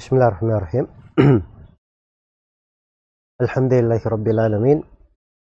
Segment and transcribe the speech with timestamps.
[0.00, 0.88] Bismillahirrahmanirrahim.
[3.44, 4.80] Alhamdulillahi rabbil alamin.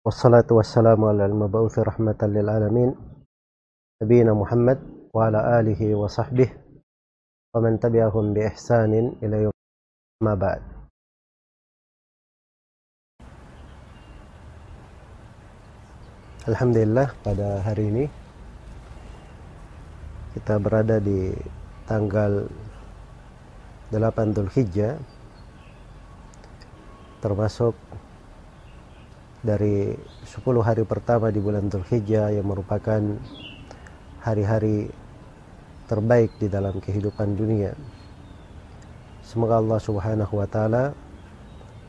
[0.01, 1.29] Wassalatu wassalamu ala
[4.33, 4.81] Muhammad
[5.13, 6.49] wa ala alihi wa.
[16.49, 17.13] Alhamdulillah
[20.33, 21.29] kita berada di
[21.85, 22.49] tanggal
[23.87, 24.99] 8 Dzulhijjah
[27.23, 27.71] termasuk
[29.39, 29.95] dari
[30.27, 32.99] 10 hari pertama di bulan Dzulhijjah yang merupakan
[34.19, 34.91] hari-hari
[35.87, 37.71] terbaik di dalam kehidupan dunia.
[39.23, 40.91] Semoga Allah Subhanahu wa taala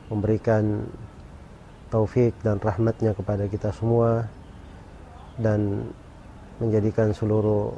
[0.07, 0.87] memberikan
[1.91, 4.31] taufik dan rahmatnya kepada kita semua
[5.35, 5.91] dan
[6.63, 7.75] menjadikan seluruh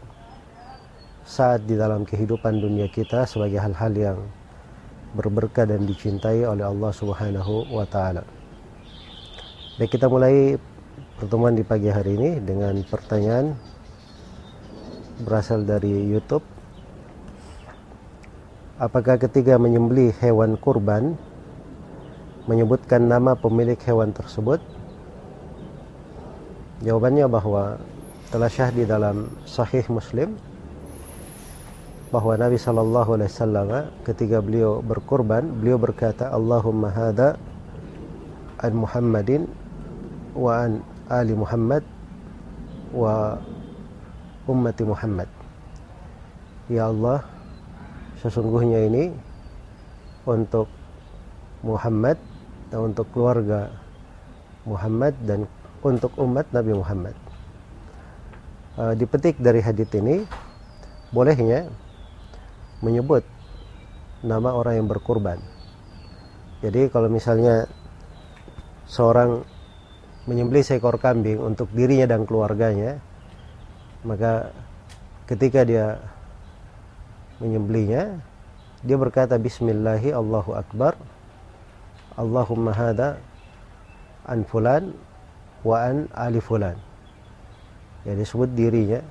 [1.32, 4.20] saat di dalam kehidupan dunia kita sebagai hal-hal yang
[5.16, 8.28] berberkah dan dicintai oleh Allah Subhanahu wa taala.
[9.80, 10.60] Baik, kita mulai
[11.16, 13.56] pertemuan di pagi hari ini dengan pertanyaan
[15.24, 16.44] berasal dari YouTube.
[18.76, 21.16] Apakah ketika menyembelih hewan kurban
[22.44, 24.60] menyebutkan nama pemilik hewan tersebut?
[26.84, 27.80] Jawabannya bahwa
[28.36, 30.51] telah syah di dalam Sahih Muslim
[32.12, 33.68] bahwa Nabi Shallallahu Alaihi Wasallam
[34.04, 37.40] ketika beliau berkorban beliau berkata Allahumma hada
[38.60, 39.48] an Muhammadin
[40.36, 41.88] wa an ali Muhammad
[42.92, 43.40] wa
[44.44, 45.32] ummati Muhammad.
[46.68, 47.24] Ya Allah
[48.20, 49.16] sesungguhnya ini
[50.28, 50.68] untuk
[51.64, 52.20] Muhammad
[52.68, 53.72] dan untuk keluarga
[54.68, 55.48] Muhammad dan
[55.80, 57.16] untuk umat Nabi Muhammad.
[58.76, 60.24] Uh, dipetik dari hadits ini
[61.12, 61.68] bolehnya
[62.82, 63.24] menyebut
[64.22, 65.38] nama orang yang berkurban.
[66.62, 67.66] Jadi kalau misalnya
[68.86, 69.42] seorang
[70.30, 73.02] menyembelih seekor kambing untuk dirinya dan keluarganya,
[74.06, 74.54] maka
[75.26, 75.98] ketika dia
[77.42, 78.22] menyembelihnya,
[78.86, 80.94] dia berkata Bismillahi Allahu Akbar,
[82.14, 83.18] Allahumma hada
[84.30, 84.94] an fulan
[85.66, 86.78] wa an ali fulan.
[88.06, 89.02] Ya disebut dirinya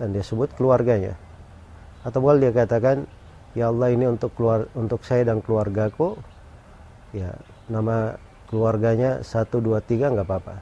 [0.00, 1.16] dan dia sebut keluarganya
[2.00, 3.04] atau boleh dia katakan
[3.52, 6.16] ya Allah ini untuk keluar untuk saya dan keluargaku.
[7.10, 7.34] Ya
[7.66, 8.16] nama
[8.48, 10.56] keluarganya satu dua tiga nggak apa-apa.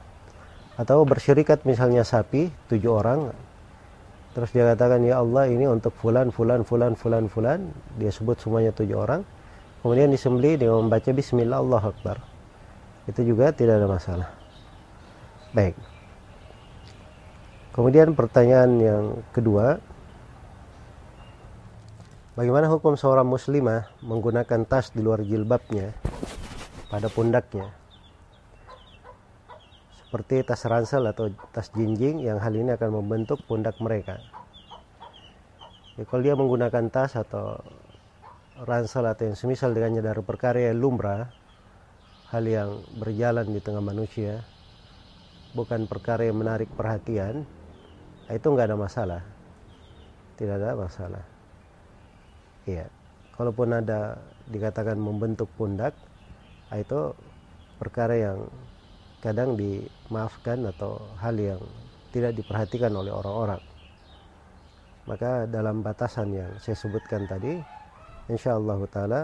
[0.79, 3.31] Atau bersyirikat misalnya sapi tujuh orang.
[4.35, 7.59] Terus dia katakan ya Allah ini untuk fulan fulan fulan fulan fulan.
[7.97, 9.21] Dia sebut semuanya tujuh orang.
[9.79, 12.17] Kemudian disembeli dia membaca Bismillah Allah Akbar.
[13.07, 14.29] Itu juga tidak ada masalah.
[15.55, 15.73] Baik.
[17.73, 19.79] Kemudian pertanyaan yang kedua
[22.37, 25.97] Bagaimana hukum seorang muslimah menggunakan tas di luar jilbabnya
[26.93, 27.73] pada pundaknya?
[29.97, 34.21] Seperti tas ransel atau tas jinjing yang hal ini akan membentuk pundak mereka.
[35.97, 37.65] Ya, kalau dia menggunakan tas atau
[38.61, 41.33] ransel atau yang semisal dengannya dari perkara lumrah,
[42.29, 44.45] hal yang berjalan di tengah manusia,
[45.57, 47.41] bukan perkara yang menarik perhatian,
[48.29, 49.21] itu nggak ada masalah.
[50.37, 51.38] Tidak ada masalah.
[52.69, 52.85] Iya.
[53.33, 55.97] Kalaupun ada dikatakan membentuk pundak,
[56.69, 57.17] ah, itu
[57.81, 58.45] perkara yang
[59.25, 61.61] kadang dimaafkan atau hal yang
[62.13, 63.61] tidak diperhatikan oleh orang-orang.
[65.09, 67.57] Maka dalam batasan yang saya sebutkan tadi,
[68.29, 69.21] insya Allah taala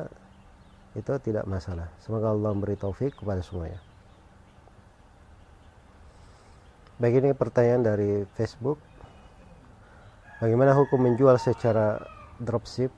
[0.98, 1.92] itu tidak masalah.
[2.02, 3.78] Semoga Allah memberi taufik kepada semuanya.
[6.96, 8.80] Baik ini pertanyaan dari Facebook.
[10.40, 12.00] Bagaimana hukum menjual secara
[12.40, 12.92] dropship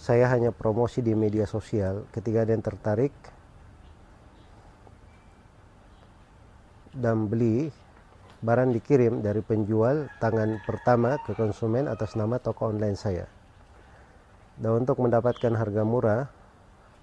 [0.00, 2.08] saya hanya promosi di media sosial.
[2.08, 3.12] Ketika ada yang tertarik
[6.96, 7.68] dan beli
[8.40, 13.28] barang dikirim dari penjual tangan pertama ke konsumen atas nama toko online saya.
[14.56, 16.32] Dan untuk mendapatkan harga murah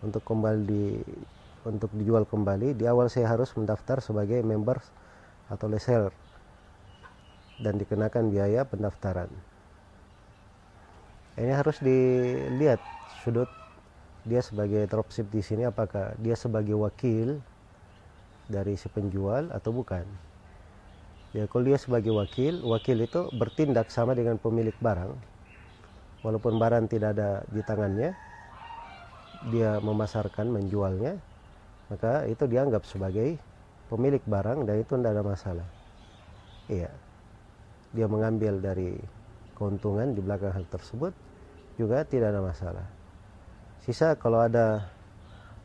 [0.02, 1.06] untuk kembali
[1.70, 4.82] untuk dijual kembali di awal saya harus mendaftar sebagai member
[5.54, 6.14] atau reseller
[7.62, 9.30] dan dikenakan biaya pendaftaran
[11.38, 12.82] ini harus dilihat
[13.22, 13.50] sudut
[14.26, 17.38] dia sebagai dropship di sini apakah dia sebagai wakil
[18.50, 20.04] dari si penjual atau bukan.
[21.36, 25.14] Ya kalau dia sebagai wakil wakil itu bertindak sama dengan pemilik barang.
[26.26, 28.12] Walaupun barang tidak ada di tangannya
[29.54, 31.22] dia memasarkan menjualnya
[31.88, 33.38] maka itu dianggap sebagai
[33.88, 35.68] pemilik barang dan itu tidak ada masalah.
[36.68, 36.92] Iya.
[37.96, 38.98] Dia mengambil dari
[39.56, 41.27] keuntungan di belakang hal tersebut
[41.78, 42.86] juga tidak ada masalah.
[43.86, 44.90] Sisa kalau ada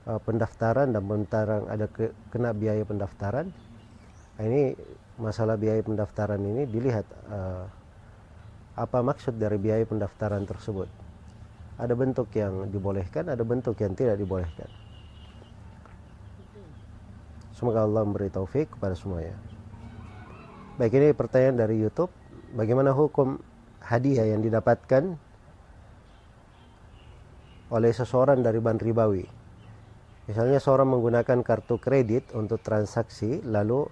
[0.07, 3.51] uh, pendaftaran dan pendaftaran ada ke, kena biaya pendaftaran
[4.33, 4.73] nah ini
[5.21, 7.69] masalah biaya pendaftaran ini dilihat uh,
[8.73, 10.89] apa maksud dari biaya pendaftaran tersebut.
[11.77, 14.69] Ada bentuk yang dibolehkan ada bentuk yang tidak dibolehkan.
[17.53, 19.37] Semoga Allah memberi taufik kepada semuanya.
[20.81, 22.11] Baik ini pertanyaan dari YouTube.
[22.57, 23.39] Bagaimana hukum
[23.79, 25.15] hadiah yang didapatkan
[27.73, 29.25] oleh seseorang dari bank ribawi
[30.29, 33.89] misalnya seorang menggunakan kartu kredit untuk transaksi lalu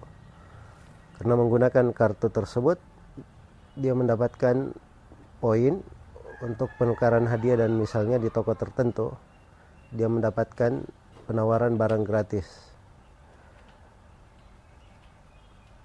[1.17, 2.77] karena menggunakan kartu tersebut
[3.75, 4.71] dia mendapatkan
[5.41, 5.81] poin
[6.41, 9.13] untuk penukaran hadiah dan misalnya di toko tertentu
[9.91, 10.87] dia mendapatkan
[11.27, 12.47] penawaran barang gratis.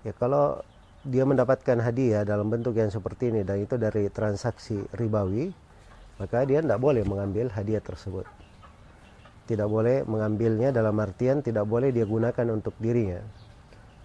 [0.07, 0.63] Ya kalau
[1.03, 5.51] dia mendapatkan hadiah dalam bentuk yang seperti ini dan itu dari transaksi ribawi,
[6.17, 8.25] maka dia tidak boleh mengambil hadiah tersebut.
[9.47, 13.23] Tidak boleh mengambilnya dalam artian tidak boleh dia gunakan untuk dirinya.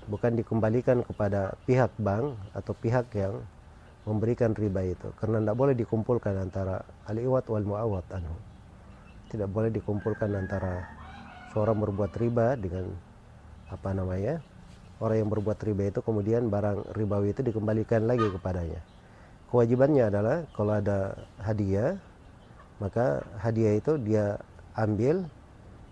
[0.06, 3.42] Bukan dikembalikan kepada pihak bank atau pihak yang
[4.06, 8.34] memberikan riba itu karena tidak boleh dikumpulkan antara al-iwat wal muawat anhu
[9.30, 10.90] tidak boleh dikumpulkan antara
[11.54, 12.90] seorang berbuat riba dengan
[13.70, 14.42] apa namanya
[14.98, 18.82] orang yang berbuat riba itu kemudian barang ribawi itu dikembalikan lagi kepadanya
[19.52, 21.14] kewajibannya adalah kalau ada
[21.44, 22.00] hadiah
[22.82, 24.42] maka hadiah itu dia
[24.74, 25.28] ambil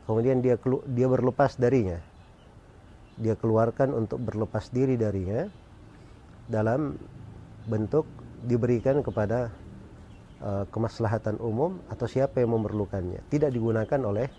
[0.09, 0.57] kemudian dia
[0.89, 2.01] dia berlepas darinya.
[3.19, 5.45] Dia keluarkan untuk berlepas diri darinya
[6.49, 6.97] dalam
[7.67, 8.07] bentuk
[8.47, 9.53] diberikan kepada
[10.41, 13.21] uh, kemaslahatan umum atau siapa yang memerlukannya.
[13.29, 14.31] Tidak digunakan oleh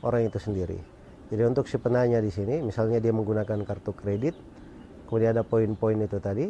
[0.00, 0.78] orang itu sendiri.
[1.28, 4.32] Jadi untuk si penanya di sini misalnya dia menggunakan kartu kredit
[5.04, 6.48] kemudian ada poin-poin itu tadi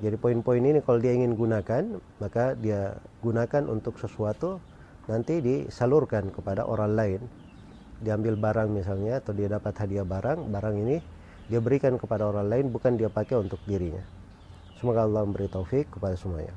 [0.00, 4.56] jadi poin-poin ini kalau dia ingin gunakan maka dia gunakan untuk sesuatu
[5.12, 7.20] nanti disalurkan kepada orang lain.
[8.00, 10.96] Diambil barang misalnya atau dia dapat hadiah barang barang ini
[11.52, 14.00] dia berikan kepada orang lain bukan dia pakai untuk dirinya.
[14.80, 16.56] Semoga Allah memberi taufik kepada semuanya.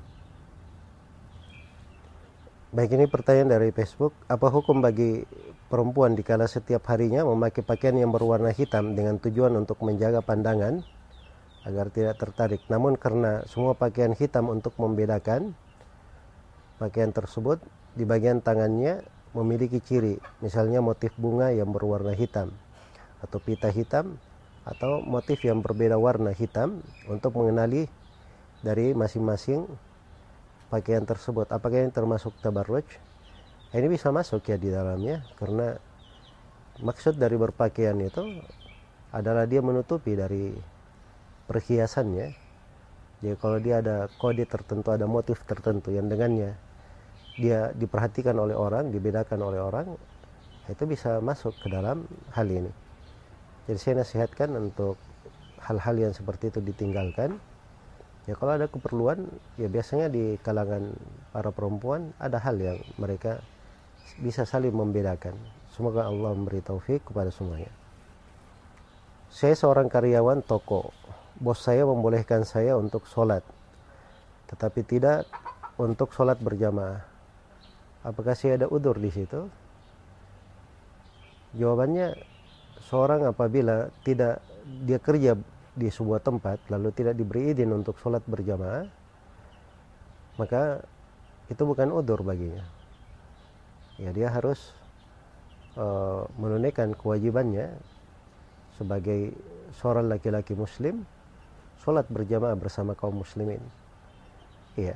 [2.73, 5.27] Baik ini pertanyaan dari Facebook, apa hukum bagi
[5.67, 10.81] perempuan dikala setiap harinya memakai pakaian yang berwarna hitam dengan tujuan untuk menjaga pandangan
[11.63, 12.61] agar tidak tertarik.
[12.67, 15.55] Namun karena semua pakaian hitam untuk membedakan
[16.77, 17.63] pakaian tersebut
[17.95, 22.53] di bagian tangannya memiliki ciri, misalnya motif bunga yang berwarna hitam
[23.23, 24.19] atau pita hitam
[24.63, 27.87] atau motif yang berbeda warna hitam untuk mengenali
[28.63, 29.67] dari masing-masing
[30.71, 31.51] pakaian tersebut.
[31.51, 32.85] Apakah ini termasuk tabarruj?
[33.73, 35.75] Ini bisa masuk ya di dalamnya karena
[36.77, 38.21] maksud dari berpakaian itu
[39.09, 40.72] adalah dia menutupi dari
[41.49, 42.35] perhiasannya.
[43.23, 46.55] Jadi kalau dia ada kode tertentu, ada motif tertentu yang dengannya
[47.33, 49.97] dia diperhatikan oleh orang, dibedakan oleh orang,
[50.69, 52.69] itu bisa masuk ke dalam hal ini.
[53.65, 55.01] Jadi saya nasihatkan untuk
[55.63, 57.39] hal-hal yang seperti itu ditinggalkan
[58.27, 59.27] ya kalau ada keperluan
[59.59, 60.95] ya biasanya di kalangan
[61.35, 63.39] para perempuan ada hal yang mereka
[64.19, 65.35] bisa saling membedakan
[65.71, 67.71] semoga Allah memberi taufik kepada semuanya
[69.27, 70.91] saya seorang karyawan toko
[71.43, 73.43] bos saya membolehkan saya untuk sholat
[74.47, 75.25] tetapi tidak
[75.81, 77.01] untuk sholat berjamaah.
[78.05, 79.49] Apakah saya ada udur di situ?
[81.57, 82.13] Jawabannya
[82.85, 84.43] seorang apabila tidak
[84.85, 85.33] dia kerja
[85.73, 88.85] di sebuah tempat lalu tidak diberi izin untuk sholat berjamaah
[90.37, 90.85] maka
[91.49, 92.65] itu bukan udur baginya.
[94.01, 94.73] Ya dia harus
[95.77, 97.73] uh, menunaikan kewajibannya
[98.77, 99.33] sebagai
[99.77, 101.05] seorang laki-laki muslim
[101.83, 103.59] sholat berjamaah bersama kaum muslimin
[104.79, 104.95] iya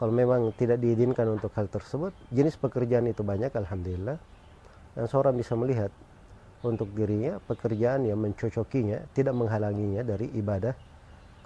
[0.00, 4.16] kalau memang tidak diizinkan untuk hal tersebut jenis pekerjaan itu banyak alhamdulillah
[4.96, 5.92] dan seorang bisa melihat
[6.60, 10.72] untuk dirinya pekerjaan yang mencocokinya tidak menghalanginya dari ibadah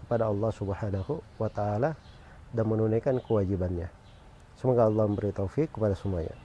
[0.04, 1.94] kepada Allah Subhanahu wa taala
[2.52, 3.88] dan menunaikan kewajibannya.
[4.60, 6.36] Semoga Allah memberi taufik kepada semuanya.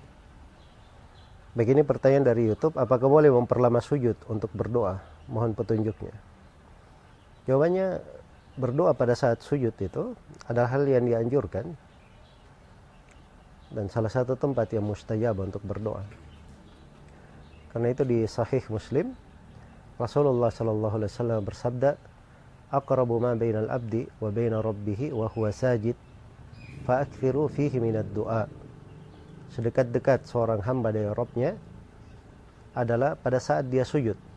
[1.54, 5.02] Begini pertanyaan dari YouTube, apakah boleh memperlama sujud untuk berdoa?
[5.28, 6.29] Mohon petunjuknya.
[7.50, 7.98] Jawabannya
[8.62, 10.14] berdoa pada saat sujud itu
[10.46, 11.74] adalah hal yang dianjurkan
[13.74, 16.06] dan salah satu tempat yang mustajab untuk berdoa.
[17.74, 19.18] Karena itu di Sahih Muslim
[19.98, 21.98] Rasulullah Shallallahu Alaihi Wasallam bersabda,
[22.70, 25.98] "Aqrabu ma bainal abdi wa baina rabbih wa huwa sajid,
[26.86, 28.46] fa'akthiru fihi minad du'a."
[29.58, 31.58] Sedekat-dekat seorang hamba dari Rabbnya
[32.78, 34.29] adalah pada saat dia sujud.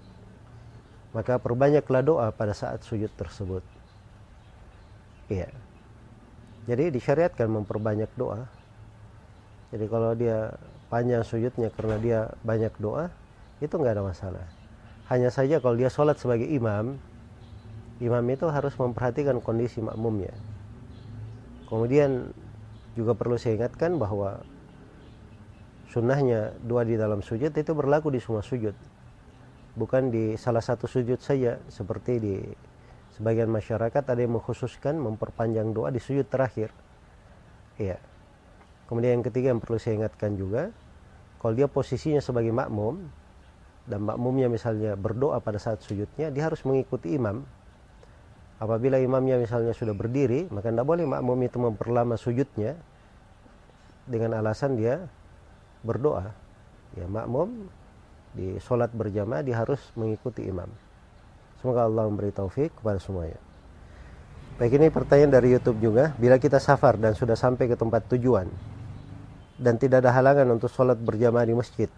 [1.12, 3.60] Maka perbanyaklah doa pada saat sujud tersebut.
[5.28, 5.52] Iya.
[6.64, 8.48] Jadi disyariatkan memperbanyak doa.
[9.72, 10.56] Jadi kalau dia
[10.92, 13.08] panjang sujudnya karena dia banyak doa
[13.64, 14.44] itu nggak ada masalah
[15.08, 17.00] hanya saja kalau dia sholat sebagai imam
[17.96, 20.36] imam itu harus memperhatikan kondisi makmumnya
[21.72, 22.36] kemudian
[22.92, 24.44] juga perlu saya ingatkan bahwa
[25.88, 28.76] sunnahnya doa di dalam sujud itu berlaku di semua sujud
[29.72, 32.36] bukan di salah satu sujud saja seperti di
[33.16, 36.72] sebagian masyarakat ada yang mengkhususkan memperpanjang doa di sujud terakhir.
[37.80, 37.96] Iya.
[38.88, 40.68] Kemudian yang ketiga yang perlu saya ingatkan juga
[41.40, 43.00] kalau dia posisinya sebagai makmum
[43.88, 47.44] dan makmumnya misalnya berdoa pada saat sujudnya dia harus mengikuti imam.
[48.62, 52.76] Apabila imamnya misalnya sudah berdiri maka tidak boleh makmum itu memperlama sujudnya
[54.04, 55.08] dengan alasan dia
[55.82, 56.30] berdoa.
[56.94, 57.72] Ya makmum
[58.32, 60.68] di sholat berjamaah dia harus mengikuti imam.
[61.60, 63.38] Semoga Allah memberi taufik kepada semuanya.
[64.56, 66.12] Baik ini pertanyaan dari YouTube juga.
[66.16, 68.48] Bila kita safar dan sudah sampai ke tempat tujuan
[69.60, 71.88] dan tidak ada halangan untuk sholat berjamaah di masjid,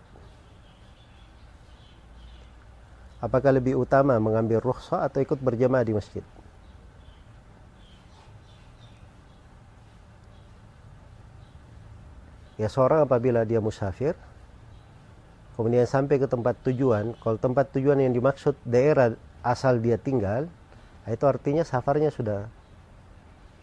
[3.23, 6.25] apakah lebih utama mengambil rukhsah atau ikut berjamaah di masjid?
[12.55, 14.15] Ya seorang apabila dia musafir
[15.55, 17.15] kemudian sampai ke tempat tujuan.
[17.19, 20.51] Kalau tempat tujuan yang dimaksud daerah asal dia tinggal
[21.05, 22.49] itu artinya safarnya sudah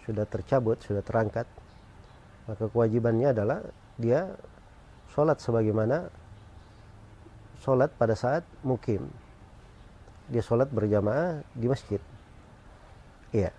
[0.05, 1.45] sudah tercabut sudah terangkat.
[2.50, 3.60] Maka kewajibannya adalah
[4.01, 4.27] dia
[5.13, 6.10] sholat sebagaimana
[7.62, 9.05] sholat pada saat mukim.
[10.31, 12.01] Dia sholat berjamaah di masjid.
[13.36, 13.51] Iya.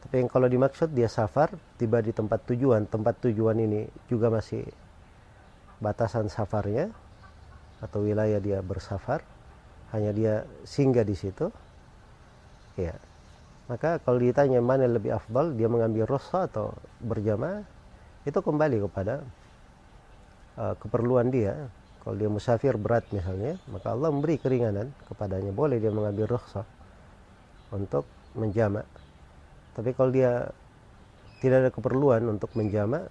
[0.00, 2.88] Tapi yang kalau dimaksud dia safar tiba di tempat tujuan.
[2.88, 4.64] Tempat tujuan ini juga masih
[5.80, 6.88] batasan safarnya
[7.80, 9.24] atau wilayah dia bersafar
[9.90, 10.34] hanya dia
[10.64, 11.48] singgah di situ
[12.76, 12.94] ya.
[13.66, 17.62] Maka kalau ditanya mana yang lebih afdal dia mengambil rosa atau berjamaah
[18.26, 19.22] itu kembali kepada
[20.58, 21.70] uh, keperluan dia.
[22.00, 25.52] Kalau dia musafir berat misalnya maka Allah memberi keringanan kepadanya.
[25.54, 26.66] Boleh dia mengambil rosa
[27.70, 28.86] untuk menjamak
[29.74, 30.50] tapi kalau dia
[31.40, 33.08] tidak ada keperluan untuk menjamak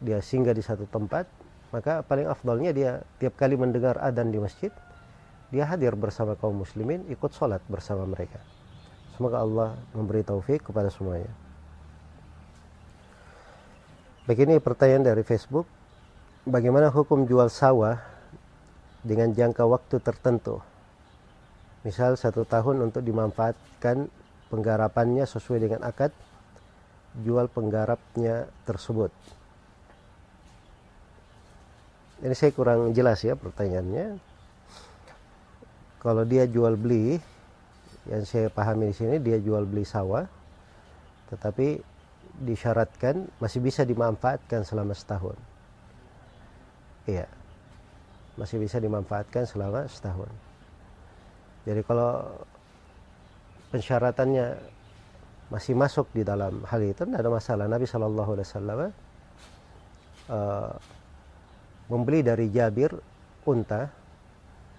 [0.00, 1.28] dia singgah di satu tempat
[1.70, 2.90] maka paling afdalnya dia
[3.22, 4.74] tiap kali mendengar adzan di masjid
[5.50, 8.38] dia hadir bersama kaum muslimin ikut sholat bersama mereka.
[9.18, 11.30] Semoga Allah memberi taufik kepada semuanya.
[14.30, 15.66] Begini pertanyaan dari Facebook.
[16.46, 18.00] Bagaimana hukum jual sawah
[19.02, 20.62] dengan jangka waktu tertentu?
[21.82, 24.08] Misal satu tahun untuk dimanfaatkan
[24.48, 26.14] penggarapannya sesuai dengan akad
[27.26, 29.10] jual penggarapnya tersebut
[32.20, 34.20] ini saya kurang jelas ya pertanyaannya.
[36.00, 37.20] Kalau dia jual beli
[38.08, 40.24] yang saya pahami di sini dia jual beli sawah
[41.28, 41.80] tetapi
[42.40, 45.36] disyaratkan masih bisa dimanfaatkan selama setahun.
[47.04, 47.28] Iya
[48.40, 50.32] masih bisa dimanfaatkan selama setahun.
[51.68, 52.24] Jadi kalau
[53.68, 54.56] pensyaratannya
[55.52, 57.64] masih masuk di dalam hal itu tidak ada masalah.
[57.68, 58.90] Nabi Shallallahu Alaihi Wasallam uh,
[61.90, 62.94] membeli dari Jabir
[63.44, 63.90] unta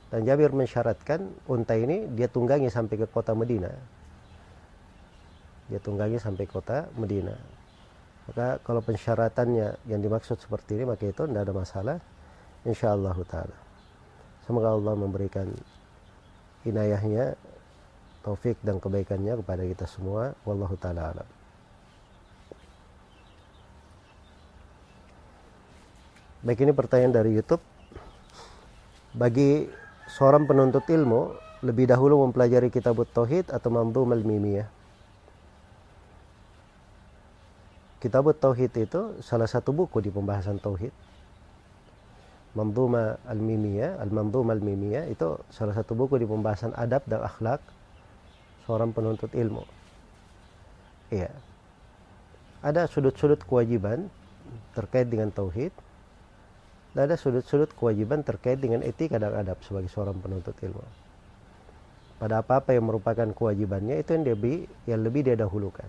[0.07, 3.71] dan Jabir mensyaratkan unta ini dia tunggangi sampai ke kota Medina.
[5.67, 7.35] Dia tunggangi sampai kota Medina.
[8.27, 11.97] Maka kalau pensyaratannya yang dimaksud seperti ini maka itu tidak ada masalah.
[12.63, 13.57] Insyaallah taala.
[14.47, 15.47] Semoga Allah memberikan
[16.67, 17.35] inayahnya
[18.23, 20.35] taufik dan kebaikannya kepada kita semua.
[20.43, 21.40] Wallahu taala alam
[26.41, 27.61] Baik ini pertanyaan dari YouTube.
[29.13, 29.69] Bagi
[30.09, 34.65] seorang penuntut ilmu lebih dahulu mempelajari kitab tauhid atau mamdu al-mimiyah.
[38.01, 40.89] Kitab tauhid itu salah satu buku di pembahasan tauhid.
[42.57, 47.61] Mamduma al-mimiyah, al-mamdum al-mimiyah itu salah satu buku di pembahasan adab dan akhlak
[48.65, 49.61] seorang penuntut ilmu.
[51.13, 51.29] Iya.
[52.65, 54.09] Ada sudut-sudut kewajiban
[54.73, 55.69] terkait dengan tauhid
[56.91, 60.83] dan ada sudut-sudut kewajiban terkait dengan etika dan adab sebagai seorang penuntut ilmu.
[62.19, 65.87] Pada apa-apa yang merupakan kewajibannya itu yang lebih yang lebih dia dahulukan.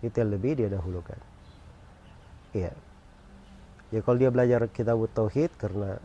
[0.00, 1.18] Itu yang lebih dia dahulukan.
[2.54, 2.72] Iya.
[3.90, 5.98] Ya kalau dia belajar kitab tauhid karena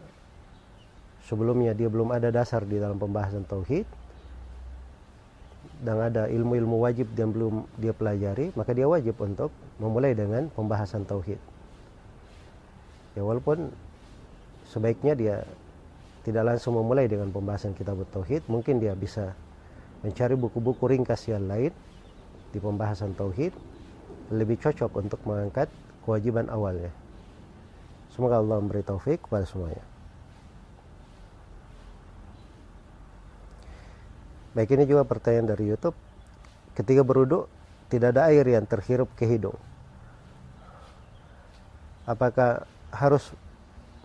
[1.29, 3.85] sebelumnya dia belum ada dasar di dalam pembahasan tauhid
[5.83, 11.03] dan ada ilmu-ilmu wajib yang belum dia pelajari, maka dia wajib untuk memulai dengan pembahasan
[11.07, 11.52] tauhid
[13.13, 13.70] ya walaupun
[14.67, 15.36] sebaiknya dia
[16.24, 19.36] tidak langsung memulai dengan pembahasan kitab tauhid mungkin dia bisa
[20.01, 21.72] mencari buku-buku ringkas yang lain
[22.51, 23.51] di pembahasan tauhid
[24.32, 25.67] lebih cocok untuk mengangkat
[26.03, 26.91] kewajiban awalnya
[28.13, 29.82] Semoga Allah memberi taufik kepada semuanya.
[34.53, 35.98] Baik ini juga pertanyaan dari YouTube.
[36.77, 37.50] Ketika beruduk
[37.89, 39.58] tidak ada air yang terhirup ke hidung.
[42.05, 43.33] Apakah harus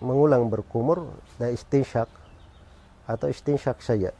[0.01, 2.09] mengulang berkumur dan istinsyak
[3.05, 4.17] atau istinsyak saja?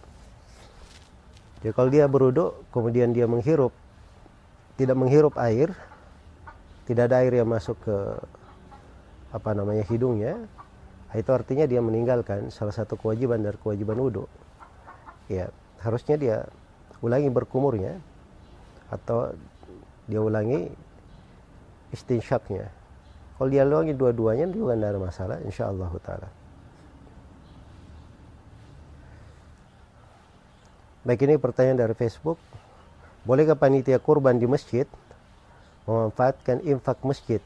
[1.65, 3.75] Jadi kalau dia beruduk kemudian dia menghirup
[4.79, 5.75] tidak menghirup air,
[6.87, 7.97] tidak ada air yang masuk ke
[9.35, 10.39] apa namanya hidungnya,
[11.13, 14.25] itu artinya dia meninggalkan salah satu kewajiban dari kewajiban wudhu.
[15.27, 15.51] Ya,
[15.83, 16.37] harusnya dia
[17.03, 17.99] ulangi berkumurnya
[18.89, 19.35] atau
[20.07, 20.71] dia ulangi
[21.91, 22.71] istinsyaknya.
[23.39, 26.29] Kalau dia ulangi dua-duanya juga tidak ada masalah, insya Allah taala.
[31.07, 32.37] Baik ini pertanyaan dari Facebook.
[33.23, 34.85] Bolehkah panitia kurban di masjid
[35.87, 37.41] memanfaatkan infak masjid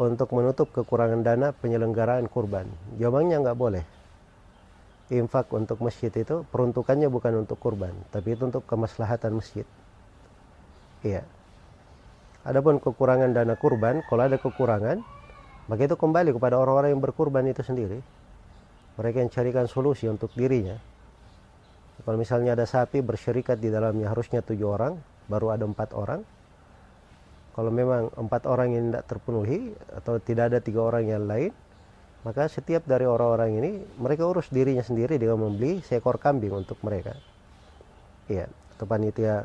[0.00, 2.66] untuk menutup kekurangan dana penyelenggaraan kurban?
[2.96, 3.84] Jawabannya nggak boleh.
[5.12, 9.68] Infak untuk masjid itu peruntukannya bukan untuk kurban, tapi itu untuk kemaslahatan masjid.
[11.04, 11.37] Iya.
[12.48, 15.04] Adapun kekurangan dana kurban, kalau ada kekurangan,
[15.68, 18.00] maka itu kembali kepada orang-orang yang berkurban itu sendiri.
[18.96, 20.80] Mereka yang carikan solusi untuk dirinya.
[22.00, 24.96] Kalau misalnya ada sapi bersyirikat di dalamnya harusnya tujuh orang,
[25.28, 26.24] baru ada empat orang.
[27.52, 31.52] Kalau memang empat orang ini tidak terpenuhi atau tidak ada tiga orang yang lain,
[32.24, 37.12] maka setiap dari orang-orang ini mereka urus dirinya sendiri dengan membeli seekor kambing untuk mereka.
[38.24, 39.44] Iya, atau panitia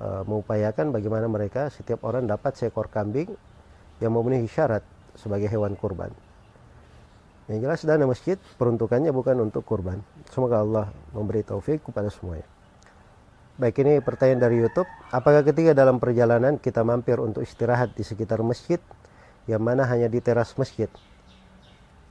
[0.00, 3.28] e, mengupayakan bagaimana mereka setiap orang dapat seekor kambing
[4.00, 4.82] yang memenuhi syarat
[5.14, 6.08] sebagai hewan kurban.
[7.50, 10.00] Yang jelas dana masjid peruntukannya bukan untuk kurban.
[10.32, 12.46] Semoga Allah memberi taufik kepada semuanya.
[13.60, 14.88] Baik ini pertanyaan dari YouTube.
[15.12, 18.80] Apakah ketika dalam perjalanan kita mampir untuk istirahat di sekitar masjid
[19.44, 20.88] yang mana hanya di teras masjid?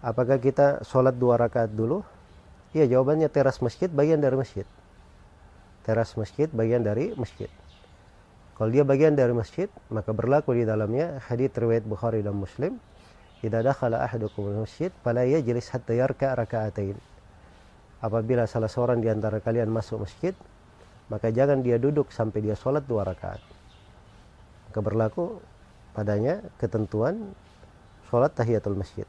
[0.03, 2.05] Apakah kita sholat dua rakaat dulu?
[2.75, 4.67] Iya jawabannya teras masjid bagian dari masjid.
[5.87, 7.49] Teras masjid bagian dari masjid.
[8.59, 12.75] Kalau dia bagian dari masjid, maka berlaku di dalamnya hadits riwayat Bukhari dan Muslim
[13.39, 16.99] Idza dakhala ahadukum masjid fala yajlis hatta yarka raka'atain.
[18.03, 20.35] Apabila salah seorang di antara kalian masuk masjid,
[21.07, 23.39] maka jangan dia duduk sampai dia sholat dua rakaat.
[24.67, 25.39] Maka berlaku
[25.95, 27.31] padanya ketentuan
[28.11, 29.07] sholat tahiyatul masjid.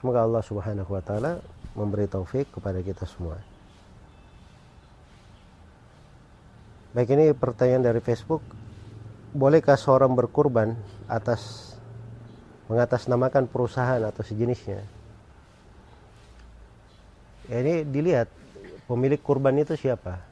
[0.00, 1.44] Semoga Allah Subhanahu wa taala
[1.76, 3.36] memberi taufik kepada kita semua.
[6.96, 8.40] Baik ini pertanyaan dari Facebook
[9.36, 10.72] bolehkah seorang berkurban
[11.12, 11.76] atas
[12.72, 14.80] mengatasnamakan perusahaan atau sejenisnya?
[17.52, 18.32] Ya ini dilihat
[18.88, 20.24] pemilik kurban itu siapa.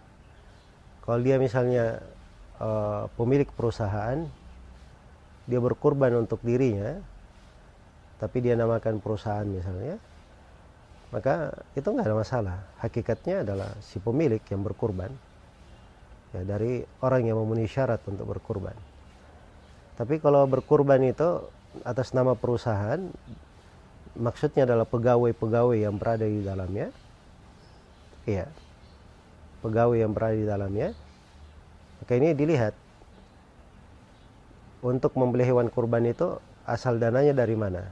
[1.05, 2.01] Kalau dia misalnya
[2.57, 4.25] uh, pemilik perusahaan,
[5.45, 6.97] dia berkurban untuk dirinya,
[8.17, 10.01] tapi dia namakan perusahaan misalnya,
[11.13, 12.57] maka itu nggak ada masalah.
[12.81, 15.13] Hakikatnya adalah si pemilik yang berkurban
[16.35, 18.75] ya, dari orang yang memenuhi syarat untuk berkurban.
[19.95, 21.47] Tapi kalau berkurban itu
[21.87, 22.99] atas nama perusahaan,
[24.19, 26.91] maksudnya adalah pegawai-pegawai yang berada di dalamnya.
[28.27, 28.51] Iya.
[29.63, 30.89] Pegawai yang berada di dalamnya.
[32.03, 32.75] Maka ini dilihat
[34.85, 36.37] untuk membeli hewan kurban itu
[36.69, 37.83] asal dananya dari mana.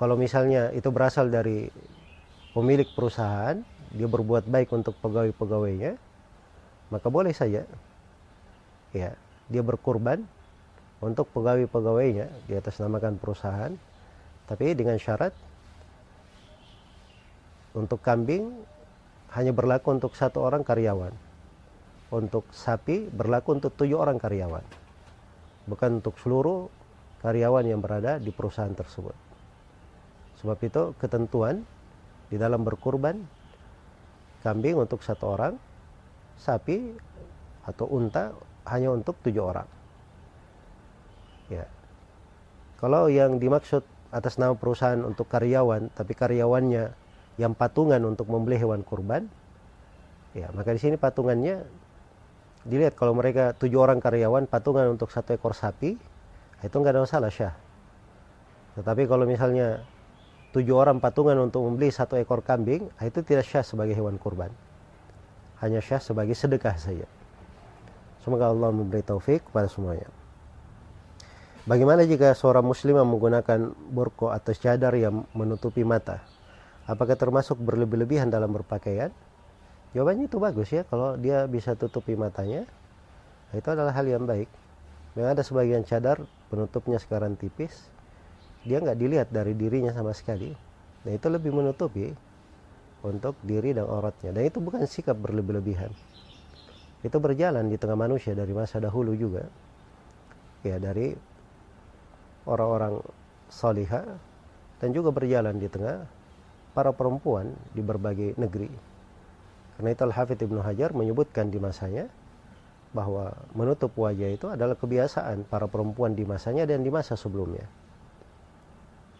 [0.00, 1.68] Kalau misalnya itu berasal dari
[2.56, 3.60] pemilik perusahaan,
[3.92, 6.00] dia berbuat baik untuk pegawai-pegawainya,
[6.92, 7.64] maka boleh saja.
[8.92, 9.16] Ya,
[9.48, 10.28] dia berkurban
[11.00, 13.72] untuk pegawai-pegawainya di atas namakan perusahaan.
[14.44, 15.32] Tapi dengan syarat
[17.72, 18.52] untuk kambing
[19.32, 21.16] hanya berlaku untuk satu orang karyawan.
[22.12, 24.60] Untuk sapi berlaku untuk tujuh orang karyawan.
[25.64, 26.68] Bukan untuk seluruh
[27.24, 29.16] karyawan yang berada di perusahaan tersebut.
[30.44, 31.64] Sebab itu ketentuan
[32.28, 33.16] di dalam berkurban
[34.44, 35.54] kambing untuk satu orang
[36.38, 36.94] sapi
[37.66, 38.34] atau unta
[38.66, 39.68] hanya untuk tujuh orang.
[41.50, 41.66] Ya.
[42.78, 46.92] Kalau yang dimaksud atas nama perusahaan untuk karyawan, tapi karyawannya
[47.40, 49.30] yang patungan untuk membeli hewan kurban,
[50.36, 51.64] ya maka di sini patungannya
[52.68, 55.96] dilihat kalau mereka tujuh orang karyawan patungan untuk satu ekor sapi,
[56.62, 57.54] itu nggak ada masalah syah.
[58.78, 59.82] Tetapi kalau misalnya
[60.52, 64.52] tujuh orang patungan untuk membeli satu ekor kambing, itu tidak syah sebagai hewan kurban.
[65.62, 67.06] Hanya syah sebagai sedekah saja.
[68.26, 70.10] Semoga Allah memberi taufik kepada semuanya.
[71.62, 76.18] Bagaimana jika seorang muslim menggunakan burko atau cadar yang menutupi mata?
[76.90, 79.14] Apakah termasuk berlebih-lebihan dalam berpakaian?
[79.94, 82.66] Jawabannya itu bagus ya, kalau dia bisa tutupi matanya,
[83.54, 84.50] itu adalah hal yang baik.
[85.14, 86.18] Memang ada sebagian cadar
[86.50, 87.86] penutupnya sekarang tipis,
[88.66, 90.50] dia nggak dilihat dari dirinya sama sekali.
[91.06, 92.10] Nah itu lebih menutupi
[93.02, 94.30] untuk diri dan auratnya.
[94.30, 95.90] Dan itu bukan sikap berlebih-lebihan.
[97.02, 99.46] Itu berjalan di tengah manusia dari masa dahulu juga.
[100.62, 101.14] Ya dari
[102.46, 103.02] orang-orang
[103.50, 104.06] salihah
[104.78, 106.06] dan juga berjalan di tengah
[106.72, 108.70] para perempuan di berbagai negeri.
[109.76, 112.06] Karena itu Al-Hafidh Ibnu Hajar menyebutkan di masanya
[112.92, 117.64] bahwa menutup wajah itu adalah kebiasaan para perempuan di masanya dan di masa sebelumnya.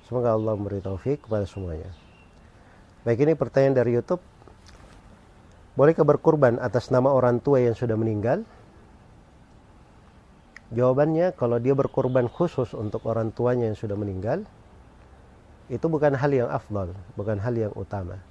[0.07, 1.89] Semoga Allah memberi taufik kepada semuanya.
[3.03, 4.23] Baik ini pertanyaan dari YouTube.
[5.75, 8.47] Bolehkah berkurban atas nama orang tua yang sudah meninggal?
[10.71, 14.47] Jawabannya kalau dia berkorban khusus untuk orang tuanya yang sudah meninggal,
[15.67, 18.23] itu bukan hal yang afdal, bukan hal yang utama.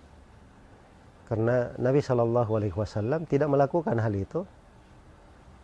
[1.27, 4.47] Karena Nabi Shallallahu Alaihi Wasallam tidak melakukan hal itu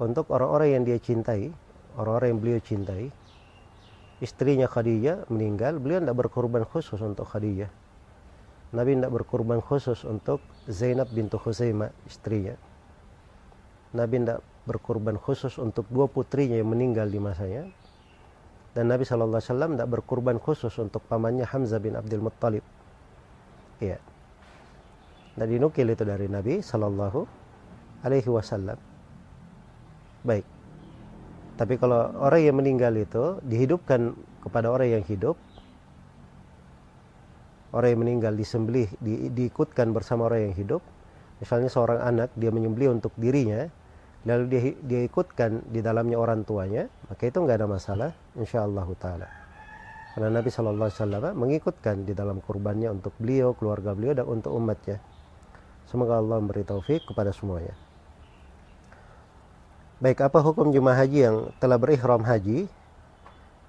[0.03, 1.55] untuk orang-orang yang dia cintai,
[1.95, 3.07] orang-orang yang beliau cintai.
[4.19, 7.86] Istrinya Khadijah meninggal, beliau tidak berkorban khusus untuk Khadijah.
[8.75, 12.55] Nabi tidak berkorban khusus untuk Zainab bintu Khuzaimah, istrinya.
[13.95, 17.63] Nabi tidak berkorban khusus untuk dua putrinya yang meninggal di masanya.
[18.75, 22.61] Dan Nabi SAW tidak berkorban khusus untuk pamannya Hamzah bin Abdul Muttalib.
[23.79, 23.97] Iya.
[25.39, 27.21] Nah dinukil itu dari Nabi Sallallahu
[28.03, 28.77] Alaihi Wasallam.
[30.27, 30.45] Baik.
[31.57, 34.13] Tapi kalau orang yang meninggal itu dihidupkan
[34.45, 35.39] kepada orang yang hidup,
[37.77, 40.81] orang yang meninggal disembelih, di, diikutkan bersama orang yang hidup,
[41.37, 43.69] misalnya seorang anak dia menyembelih untuk dirinya,
[44.25, 48.89] lalu dia, dia ikutkan di dalamnya orang tuanya, maka itu nggak ada masalah, insya Allah
[48.97, 49.29] taala.
[50.17, 54.49] Karena Nabi Shallallahu Alaihi Wasallam mengikutkan di dalam kurbannya untuk beliau, keluarga beliau dan untuk
[54.57, 54.97] umatnya.
[55.85, 57.77] Semoga Allah memberi taufik kepada semuanya.
[60.01, 62.65] Baik, apa hukum jemaah haji yang telah berihram haji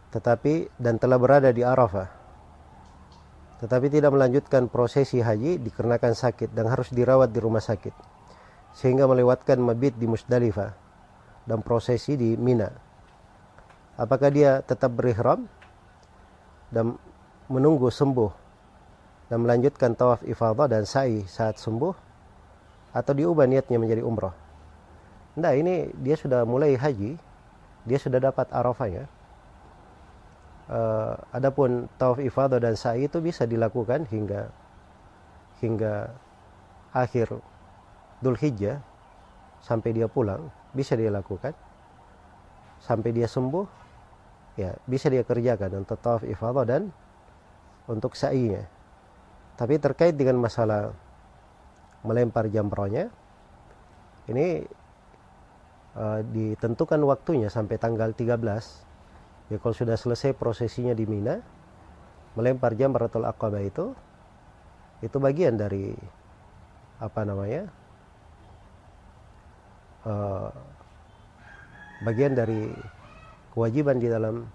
[0.09, 2.18] tetapi dan telah berada di Arafah
[3.59, 7.95] tetapi tidak melanjutkan prosesi haji dikarenakan sakit dan harus dirawat di rumah sakit
[8.79, 10.71] sehingga melewatkan mabit di Musdalifah
[11.49, 12.71] dan prosesi di Mina.
[13.99, 15.51] Apakah dia tetap berihram
[16.71, 16.95] dan
[17.51, 18.31] menunggu sembuh
[19.27, 21.95] dan melanjutkan tawaf ifadah dan sa'i saat sembuh
[22.95, 24.37] atau diubah niatnya menjadi umrah?
[25.35, 27.19] Nah ini dia sudah mulai haji,
[27.83, 29.18] dia sudah dapat arafahnya.
[30.69, 34.53] Uh, adapun tawaf ifadah dan sa'i itu bisa dilakukan hingga
[35.65, 36.13] hingga
[36.93, 37.33] akhir
[38.21, 38.77] Dhul Hijjah
[39.65, 41.57] sampai dia pulang bisa dia lakukan.
[42.79, 43.67] Sampai dia sembuh
[44.61, 46.93] ya bisa dia kerjakan untuk tawaf ifadah dan
[47.89, 48.63] untuk sa'inya.
[49.57, 50.93] Tapi terkait dengan masalah
[52.07, 53.11] melempar jamrohnya
[54.29, 54.63] ini
[55.97, 58.88] uh, ditentukan waktunya sampai tanggal 13
[59.49, 61.41] ya kalau sudah selesai prosesinya di Mina
[62.37, 63.97] melempar jamratul aqabah itu
[65.01, 65.95] itu bagian dari
[66.99, 67.71] apa namanya
[70.05, 70.51] uh,
[72.03, 72.71] bagian dari
[73.55, 74.47] kewajiban di dalam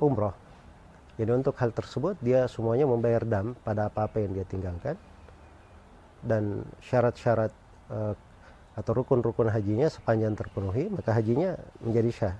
[0.00, 0.32] umroh.
[1.20, 4.96] Jadi untuk hal tersebut dia semuanya membayar dam pada apa-apa yang dia tinggalkan.
[6.22, 7.52] Dan syarat-syarat
[7.92, 8.14] uh,
[8.72, 12.34] atau rukun-rukun hajinya sepanjang terpenuhi maka hajinya menjadi syah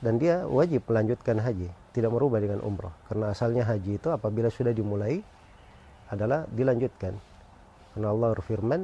[0.00, 2.92] dan dia wajib melanjutkan haji tidak merubah dengan umroh.
[3.08, 5.20] Karena asalnya haji itu apabila sudah dimulai
[6.08, 7.14] adalah dilanjutkan.
[7.94, 8.80] Karena Allah berfirman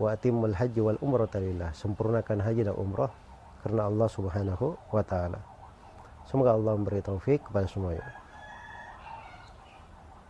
[0.00, 3.12] wa atimul haji wal umrah lillah sempurnakan haji dan umrah
[3.60, 5.40] karena Allah subhanahu wa ta'ala.
[6.28, 8.20] Semoga Allah memberi taufik kepada semuanya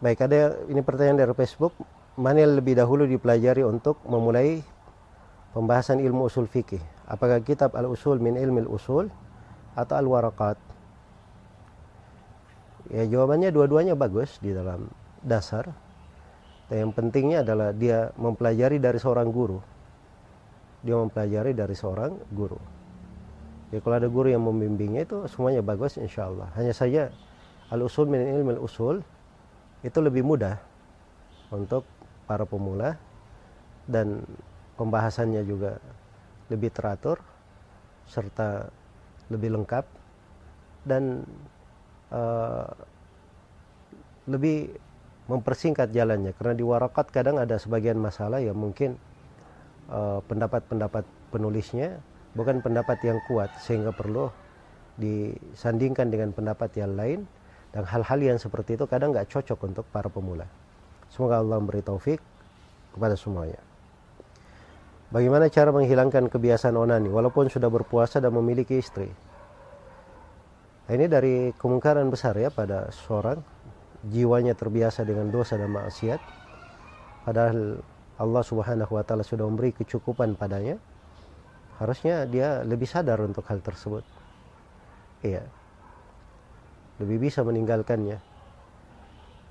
[0.00, 1.76] baik ada ini pertanyaan dari Facebook.
[2.20, 4.60] Mana yang lebih dahulu dipelajari untuk memulai
[5.56, 6.82] pembahasan ilmu usul fikih.
[7.08, 9.08] Apakah kitab al-usul min ilmi usul
[9.74, 10.56] atau al-warakat?
[12.90, 14.90] Ya jawabannya dua-duanya bagus di dalam
[15.22, 15.70] dasar.
[16.70, 19.58] Dan yang pentingnya adalah dia mempelajari dari seorang guru.
[20.86, 22.58] Dia mempelajari dari seorang guru.
[23.70, 26.50] Ya kalau ada guru yang membimbingnya itu semuanya bagus insya Allah.
[26.58, 27.10] Hanya saja
[27.70, 29.02] al-usul min ilmi usul
[29.86, 30.58] itu lebih mudah
[31.54, 31.86] untuk
[32.26, 32.98] para pemula
[33.86, 34.22] dan
[34.74, 35.78] pembahasannya juga
[36.50, 37.22] lebih teratur
[38.10, 38.70] serta
[39.30, 39.86] lebih lengkap
[40.84, 41.24] dan
[42.10, 42.66] uh,
[44.28, 44.74] lebih
[45.30, 48.98] mempersingkat jalannya karena di warakat kadang ada sebagian masalah yang mungkin
[49.86, 52.02] eh, pendapat-pendapat uh, penulisnya
[52.34, 54.26] bukan pendapat yang kuat sehingga perlu
[54.98, 57.30] disandingkan dengan pendapat yang lain
[57.70, 60.50] dan hal-hal yang seperti itu kadang nggak cocok untuk para pemula.
[61.10, 62.18] Semoga Allah memberi taufik
[62.90, 63.69] kepada semuanya.
[65.10, 69.10] Bagaimana cara menghilangkan kebiasaan onani walaupun sudah berpuasa dan memiliki istri?
[70.86, 73.42] Nah, ini dari kemungkaran besar ya pada seorang
[74.06, 76.22] jiwanya terbiasa dengan dosa dan maksiat.
[77.26, 77.82] Padahal
[78.22, 80.78] Allah Subhanahu wa taala sudah memberi kecukupan padanya.
[81.82, 84.06] Harusnya dia lebih sadar untuk hal tersebut.
[85.26, 85.42] Iya.
[87.02, 88.18] Lebih bisa meninggalkannya.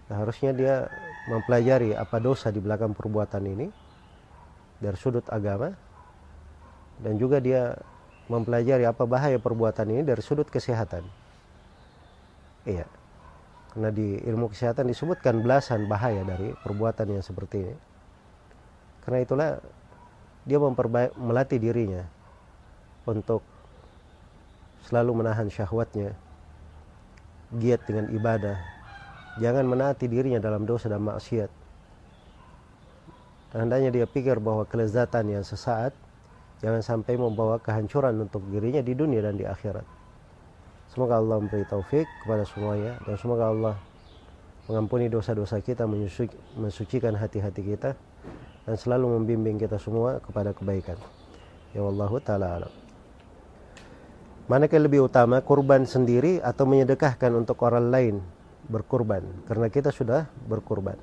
[0.07, 0.87] Nah, harusnya dia
[1.27, 3.67] mempelajari apa dosa di belakang perbuatan ini
[4.79, 5.75] dari sudut agama
[6.99, 7.75] dan juga dia
[8.31, 11.03] mempelajari apa bahaya perbuatan ini dari sudut kesehatan.
[12.67, 12.85] Iya.
[13.69, 17.75] Karena di ilmu kesehatan disebutkan belasan bahaya dari perbuatan yang seperti ini.
[19.05, 19.49] Karena itulah
[20.45, 22.05] dia memperbaik melatih dirinya
[23.05, 23.45] untuk
[24.85, 26.17] selalu menahan syahwatnya,
[27.57, 28.57] giat dengan ibadah,
[29.37, 31.58] jangan menaati dirinya dalam dosa dan maksiat
[33.49, 35.93] dan hendaknya dia pikir bahwa kelezatan yang sesaat
[36.61, 39.85] jangan sampai membawa kehancuran untuk dirinya di dunia dan di akhirat.
[40.89, 43.75] Semoga Allah memberi taufik kepada semuanya dan semoga Allah
[44.69, 45.89] mengampuni dosa-dosa kita,
[46.57, 47.97] mensucikan hati-hati kita
[48.65, 50.97] dan selalu membimbing kita semua kepada kebaikan.
[51.73, 52.73] Ya Allah taala alam.
[54.49, 58.15] Manakah lebih utama kurban sendiri atau menyedekahkan untuk orang lain
[58.65, 59.21] berkurban?
[59.45, 60.97] Karena kita sudah berkurban.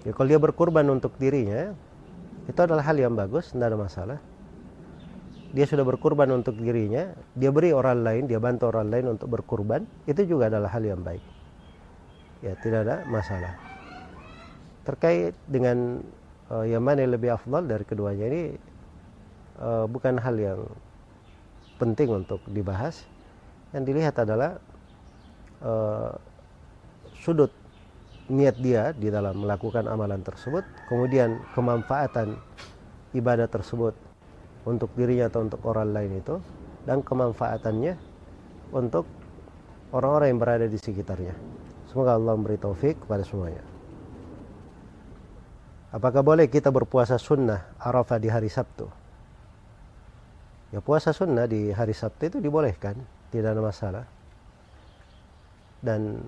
[0.00, 1.76] Ya, kalau dia berkurban untuk dirinya,
[2.48, 4.18] itu adalah hal yang bagus, tidak ada masalah.
[5.52, 9.84] Dia sudah berkurban untuk dirinya, dia beri orang lain, dia bantu orang lain untuk berkurban,
[10.08, 11.20] itu juga adalah hal yang baik.
[12.40, 13.60] Ya, tidak ada masalah.
[14.88, 16.00] Terkait dengan
[16.48, 18.42] uh, yang mana yang lebih afdal dari keduanya ini
[19.60, 20.60] uh, bukan hal yang
[21.76, 23.04] penting untuk dibahas.
[23.76, 24.56] Yang dilihat adalah
[25.60, 26.16] uh,
[27.20, 27.52] sudut
[28.30, 32.38] niat dia di dalam melakukan amalan tersebut, kemudian kemanfaatan
[33.10, 33.98] ibadah tersebut
[34.62, 36.38] untuk dirinya atau untuk orang lain itu,
[36.86, 37.98] dan kemanfaatannya
[38.70, 39.04] untuk
[39.90, 41.34] orang-orang yang berada di sekitarnya.
[41.90, 43.66] Semoga Allah memberi taufik kepada semuanya.
[45.90, 48.86] Apakah boleh kita berpuasa sunnah Arafah di hari Sabtu?
[50.70, 52.94] Ya puasa sunnah di hari Sabtu itu dibolehkan,
[53.34, 54.04] tidak ada masalah.
[55.82, 56.22] Dan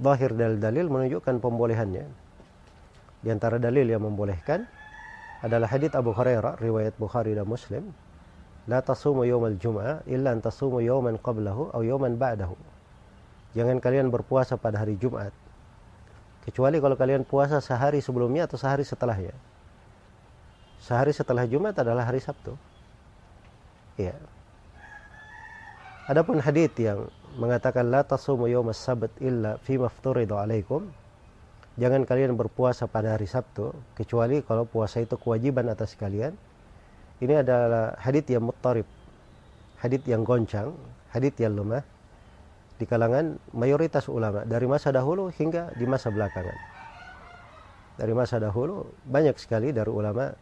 [0.00, 2.08] Zahir dalil-dalil menunjukkan pembolehannya.
[3.20, 4.64] Di antara dalil yang membolehkan
[5.44, 7.92] adalah hadits Abu Hurairah riwayat Bukhari dan Muslim.
[8.64, 12.56] La tasumu yawmal jum'ah illa an tasumu yawman qablahu atau yawman ba'dahu.
[13.52, 15.36] Jangan kalian berpuasa pada hari Jumat
[16.48, 19.36] kecuali kalau kalian puasa sehari sebelumnya atau sehari setelahnya.
[20.80, 22.56] Sehari setelah Jumat adalah hari Sabtu.
[24.00, 24.16] Iya.
[26.08, 30.88] Adapun hadis yang mengatakan la tasumu yawmas sabt illa fi mafturidu alaikum.
[31.78, 36.34] Jangan kalian berpuasa pada hari Sabtu kecuali kalau puasa itu kewajiban atas kalian.
[37.22, 38.88] Ini adalah hadis yang muttarib.
[39.78, 40.76] Hadis yang goncang,
[41.14, 41.84] hadis yang lemah
[42.80, 46.56] di kalangan mayoritas ulama dari masa dahulu hingga di masa belakangan.
[48.00, 50.32] Dari masa dahulu banyak sekali dari ulama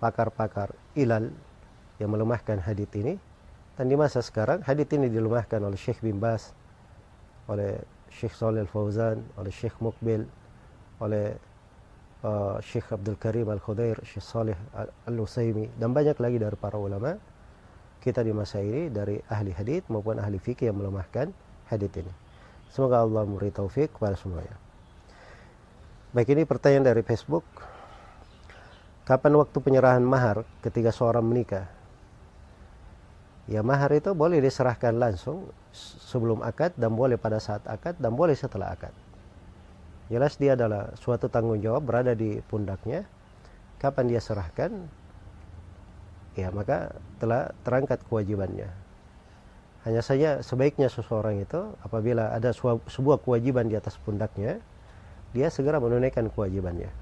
[0.00, 1.32] pakar-pakar ilal
[1.96, 3.16] yang melemahkan hadis ini
[3.80, 6.52] dan di masa sekarang hadits ini dilemahkan oleh Syekh bin Bas,
[7.48, 7.80] oleh
[8.12, 10.28] Syekh Salih Al-Fauzan, oleh Syekh Mukbil,
[11.00, 11.32] oleh
[12.20, 14.52] uh, Syekh Abdul Karim Al-Khudair, Syekh Salih
[15.08, 17.16] Al-Usaimi dan banyak lagi dari para ulama
[18.04, 21.32] kita di masa ini dari ahli hadith maupun ahli fikih yang melemahkan
[21.72, 22.12] hadith ini.
[22.68, 24.60] Semoga Allah memberi taufik kepada semuanya.
[26.12, 27.48] Baik ini pertanyaan dari Facebook.
[29.08, 31.79] Kapan waktu penyerahan mahar ketika seorang menikah?
[33.48, 35.48] Ya mahar itu boleh diserahkan langsung
[36.10, 38.92] sebelum akad dan boleh pada saat akad dan boleh setelah akad.
[40.10, 43.06] Jelas dia adalah suatu tanggung jawab berada di pundaknya.
[43.78, 44.74] Kapan dia serahkan?
[46.34, 48.68] Ya maka telah terangkat kewajibannya.
[49.86, 52.52] Hanya saja sebaiknya seseorang itu apabila ada
[52.90, 54.60] sebuah kewajiban di atas pundaknya,
[55.32, 56.92] dia segera menunaikan kewajibannya.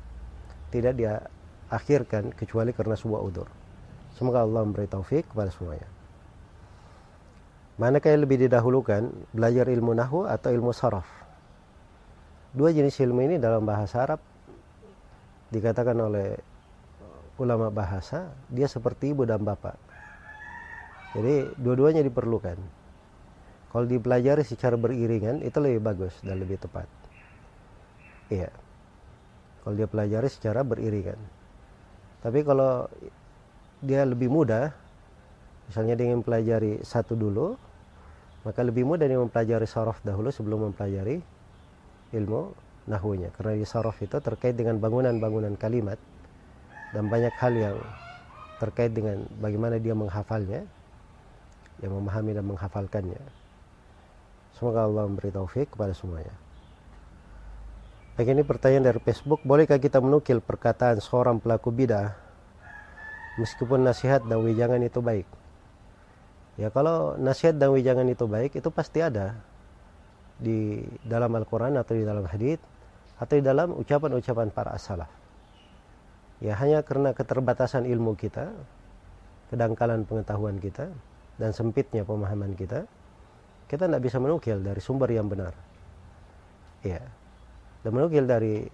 [0.71, 1.27] Tidak dia
[1.73, 3.49] akhirkan kecuali karena sebuah udur.
[4.15, 5.89] Semoga Allah memberi taufik kepada semuanya.
[7.79, 11.07] Manakah yang lebih didahulukan, belajar ilmu nahu atau ilmu saraf?
[12.51, 14.19] Dua jenis ilmu ini dalam bahasa Arab
[15.55, 16.35] dikatakan oleh
[17.39, 19.79] ulama bahasa, dia seperti ibu dan bapak.
[21.15, 22.59] Jadi dua-duanya diperlukan.
[23.71, 26.91] Kalau dipelajari secara beriringan itu lebih bagus dan lebih tepat.
[28.27, 28.51] Iya.
[29.63, 31.21] Kalau dia pelajari secara beriringan.
[32.27, 32.91] Tapi kalau
[33.79, 34.75] dia lebih mudah,
[35.71, 37.68] misalnya dia ingin pelajari satu dulu,
[38.47, 41.19] maka lebih mudah dia mempelajari sorof dahulu sebelum mempelajari
[42.15, 42.55] ilmu
[42.89, 46.01] nahunya karena sorof itu terkait dengan bangunan-bangunan kalimat
[46.95, 47.77] dan banyak hal yang
[48.59, 50.65] terkait dengan bagaimana dia menghafalnya
[51.79, 53.23] yang memahami dan menghafalkannya.
[54.59, 56.35] Semoga Allah memberi taufik kepada semuanya.
[58.19, 59.47] Baik ini pertanyaan dari Facebook.
[59.47, 62.19] Bolehkah kita menukil perkataan seorang pelaku bidah
[63.39, 65.38] meskipun nasihat dan wijangan itu baik
[66.59, 69.39] ya kalau nasihat dan wijangan itu baik itu pasti ada.
[70.39, 72.63] Di dalam Al-Quran atau di dalam hadith
[73.19, 75.11] atau di dalam ucapan-ucapan para asalaf
[76.39, 78.55] ya hanya karena keterbatasan ilmu kita
[79.51, 80.87] kedangkalan pengetahuan kita
[81.39, 82.87] dan sempitnya pemahaman kita
[83.67, 85.53] kita tidak bisa menukil dari sumber yang benar.
[86.87, 87.03] Ya
[87.83, 88.71] dan menukil dari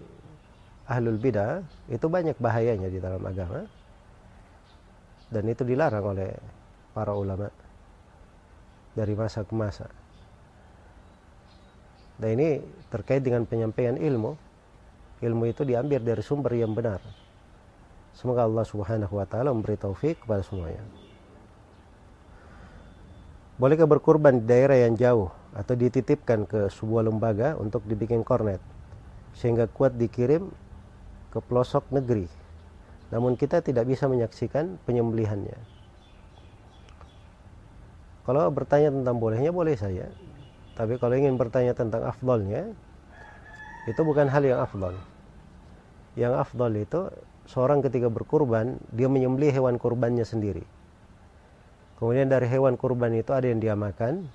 [0.85, 3.65] ahlul bidah itu banyak bahayanya di dalam agama
[5.33, 6.29] dan itu dilarang oleh
[6.93, 7.49] para ulama
[8.95, 9.91] dari masa ke masa
[12.15, 14.39] dan ini terkait dengan penyampaian ilmu
[15.19, 17.03] ilmu itu diambil dari sumber yang benar
[18.15, 20.79] Semoga Allah Subhanahu wa taala memberi taufik kepada semuanya.
[23.59, 28.63] Bolehkah berkurban di daerah yang jauh atau dititipkan ke sebuah lembaga untuk dibikin kornet
[29.35, 30.47] sehingga kuat dikirim
[31.31, 32.31] ke pelosok negeri.
[33.11, 35.74] Namun kita tidak bisa menyaksikan penyembelihannya.
[38.25, 40.09] Kalau bertanya tentang bolehnya boleh saja.
[40.75, 42.73] Tapi kalau ingin bertanya tentang afdolnya
[43.85, 44.97] itu bukan hal yang afdol.
[46.17, 47.01] Yang afdol itu
[47.45, 50.65] seorang ketika berkurban dia menyembelih hewan kurbannya sendiri.
[51.95, 54.27] Kemudian dari hewan kurban itu ada yang dia makan,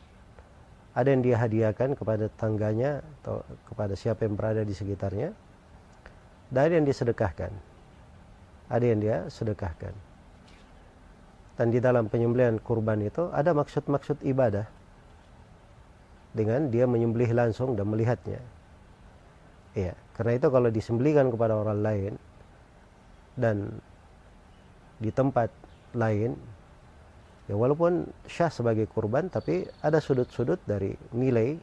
[0.97, 5.37] ada yang dia hadiahkan kepada tangganya atau kepada siapa yang berada di sekitarnya,
[6.49, 7.53] dan ada yang disedekahkan.
[8.71, 9.93] Ada yang dia sedekahkan.
[11.61, 14.65] Dan di dalam penyembelihan kurban itu ada maksud-maksud ibadah
[16.33, 18.41] dengan dia menyembelih langsung dan melihatnya.
[19.77, 22.13] Iya, karena itu kalau disembelihkan kepada orang lain,
[23.41, 23.81] dan
[25.01, 25.49] di tempat
[25.97, 26.37] lain
[27.49, 31.57] ya walaupun syah sebagai kurban tapi ada sudut-sudut dari nilai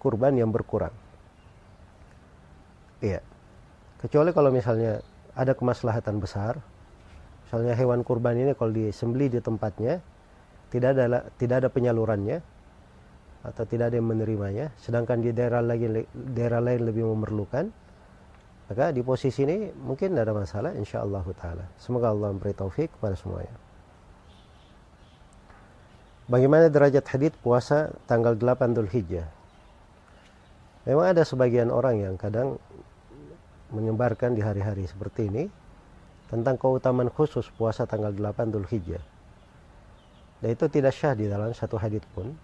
[0.00, 0.90] kurban yang berkurang
[3.04, 3.20] iya
[4.00, 4.98] kecuali kalau misalnya
[5.36, 6.58] ada kemaslahatan besar
[7.46, 10.02] misalnya hewan kurban ini kalau disembeli di tempatnya
[10.74, 11.04] tidak ada
[11.38, 12.38] tidak ada penyalurannya
[13.46, 17.70] atau tidak ada yang menerimanya sedangkan di daerah lagi daerah lain lebih memerlukan
[18.66, 21.64] maka di posisi ini mungkin ada masalah insyaallah taala.
[21.78, 23.54] Semoga Allah memberi taufik kepada semuanya.
[26.26, 28.90] Bagaimana derajat hadith puasa tanggal 8 Dhul?
[30.86, 32.58] Memang ada sebagian orang yang kadang
[33.70, 35.46] menyebarkan di hari-hari seperti ini
[36.26, 39.02] tentang keutamaan khusus puasa tanggal 8 Dhul Hijjah.
[40.42, 42.34] Dan itu tidak syah di dalam satu hadith pun.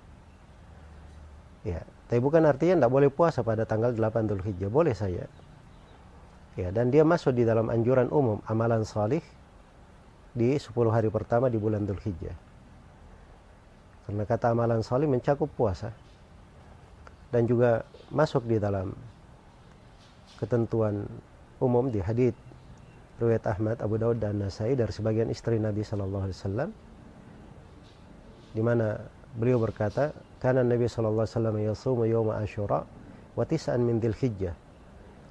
[1.62, 4.70] Ya, tapi bukan artinya tidak boleh puasa pada tanggal 8 Dhul Hijjah.
[4.70, 5.26] Boleh saja
[6.56, 9.24] ya dan dia masuk di dalam anjuran umum amalan salih
[10.36, 12.36] di 10 hari pertama di bulan Dhul Hijjah
[14.08, 15.96] karena kata amalan salih mencakup puasa
[17.32, 18.92] dan juga masuk di dalam
[20.36, 21.08] ketentuan
[21.56, 22.36] umum di hadith
[23.22, 26.70] riwayat Ahmad, Abu Daud dan Nasai dari sebagian istri Nabi Shallallahu Alaihi Wasallam
[28.52, 28.98] di mana
[29.38, 30.10] beliau berkata
[30.42, 32.82] karena Nabi Shallallahu Alaihi Wasallam yasumu yawma Ashura
[33.38, 33.44] wa
[33.78, 34.54] min Dhul Hijjah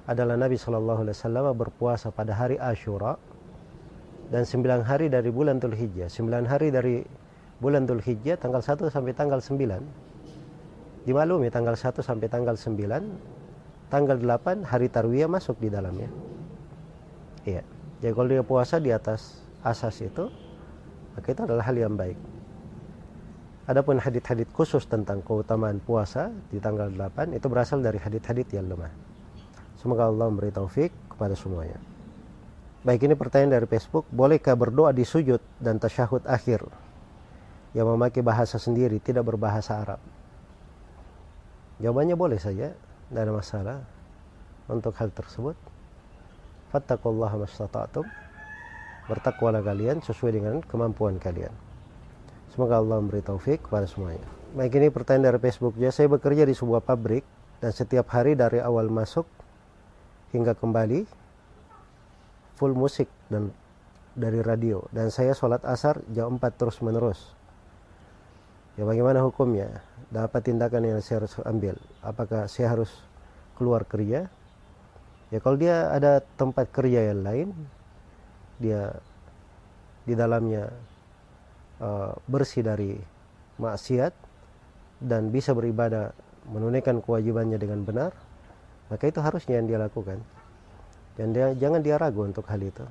[0.08, 3.14] adalah Nabi Shallallahu Alaihi Wasallam berpuasa pada hari Ashura
[4.32, 6.08] dan sembilan hari dari bulan Dhul Hijjah.
[6.08, 7.04] Sembilan hari dari
[7.60, 11.06] bulan Dhul Hijjah tanggal 1 sampai tanggal 9.
[11.06, 16.08] Dimaklumi tanggal 1 sampai tanggal 9, tanggal 8 hari Tarwiyah masuk di dalamnya.
[17.44, 17.62] Iya.
[18.02, 20.26] Jadi kalau dia puasa di atas asas itu,
[21.14, 22.18] maka itu adalah hal yang baik.
[23.70, 28.90] Adapun hadit-hadit khusus tentang keutamaan puasa di tanggal 8 itu berasal dari hadit-hadit yang lemah.
[29.78, 31.78] Semoga Allah memberi taufik kepada semuanya.
[32.82, 36.66] Baik ini pertanyaan dari Facebook, bolehkah berdoa di sujud dan tasyahud akhir
[37.70, 40.02] yang memakai bahasa sendiri, tidak berbahasa Arab?
[41.78, 43.78] Jawabannya boleh saja, tidak ada masalah
[44.66, 45.54] untuk hal tersebut.
[46.72, 48.08] Fattakullaha mastata'tum.
[49.12, 51.52] Bertakwalah kalian sesuai dengan kemampuan kalian.
[52.48, 54.24] Semoga Allah memberi taufik kepada semuanya.
[54.56, 55.76] Baik ini pertanyaan dari Facebook.
[55.76, 57.24] Ya, saya bekerja di sebuah pabrik
[57.60, 59.28] dan setiap hari dari awal masuk
[60.32, 61.04] hingga kembali
[62.56, 63.52] full musik dan
[64.12, 67.32] dari radio dan saya sholat asar jam 4 terus menerus
[68.76, 69.80] ya bagaimana hukumnya
[70.12, 72.92] dan apa tindakan yang saya harus ambil apakah saya harus
[73.56, 74.28] keluar kerja
[75.32, 77.48] ya kalau dia ada tempat kerja yang lain
[78.60, 78.92] dia
[80.04, 80.68] di dalamnya
[81.80, 82.94] uh, bersih dari
[83.56, 84.12] maksiat
[85.02, 86.12] dan bisa beribadah
[86.46, 88.12] menunaikan kewajibannya dengan benar
[88.92, 90.20] maka itu harusnya yang dia lakukan.
[91.16, 92.84] Dan dia jangan dia ragu untuk hal itu.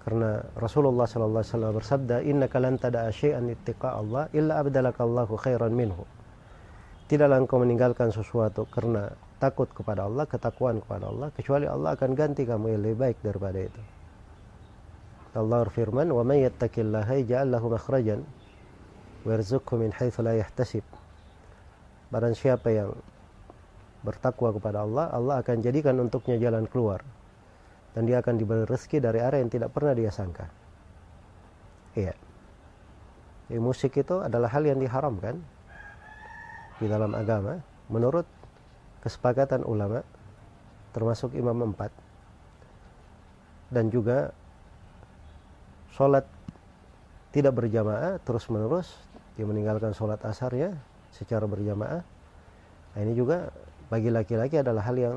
[0.00, 5.76] Karena Rasulullah sallallahu alaihi wasallam bersabda innaka lan tada'a syai'an ittiqa Allah illa abdalakallahu khairan
[5.76, 6.08] minhu.
[7.04, 12.44] Tidaklah engkau meninggalkan sesuatu karena takut kepada Allah ketakwaan kepada Allah kecuali Allah akan ganti
[12.44, 13.82] kamu yang lebih baik daripada itu
[15.32, 18.20] Allah berfirman wa may yattaqillaha yaj'al lahu makhrajan
[19.24, 20.84] wa yarzuqhu min haitsu la yahtasib
[22.12, 22.92] barang siapa yang
[24.04, 27.00] bertakwa kepada Allah Allah akan jadikan untuknya jalan keluar
[27.94, 30.46] dan dia akan diberi rezeki dari arah yang tidak pernah dia sangka.
[31.98, 32.14] Iya.
[33.50, 35.42] Jadi musik itu adalah hal yang diharamkan
[36.78, 37.58] di dalam agama
[37.90, 38.22] menurut
[39.00, 40.04] kesepakatan ulama
[40.90, 41.92] termasuk imam empat
[43.70, 44.34] dan juga
[45.94, 46.26] sholat
[47.30, 48.90] tidak berjamaah terus menerus
[49.38, 50.76] dia meninggalkan sholat asarnya
[51.14, 52.02] secara berjamaah.
[52.90, 53.48] Nah, ini juga
[53.88, 55.16] bagi laki-laki adalah hal yang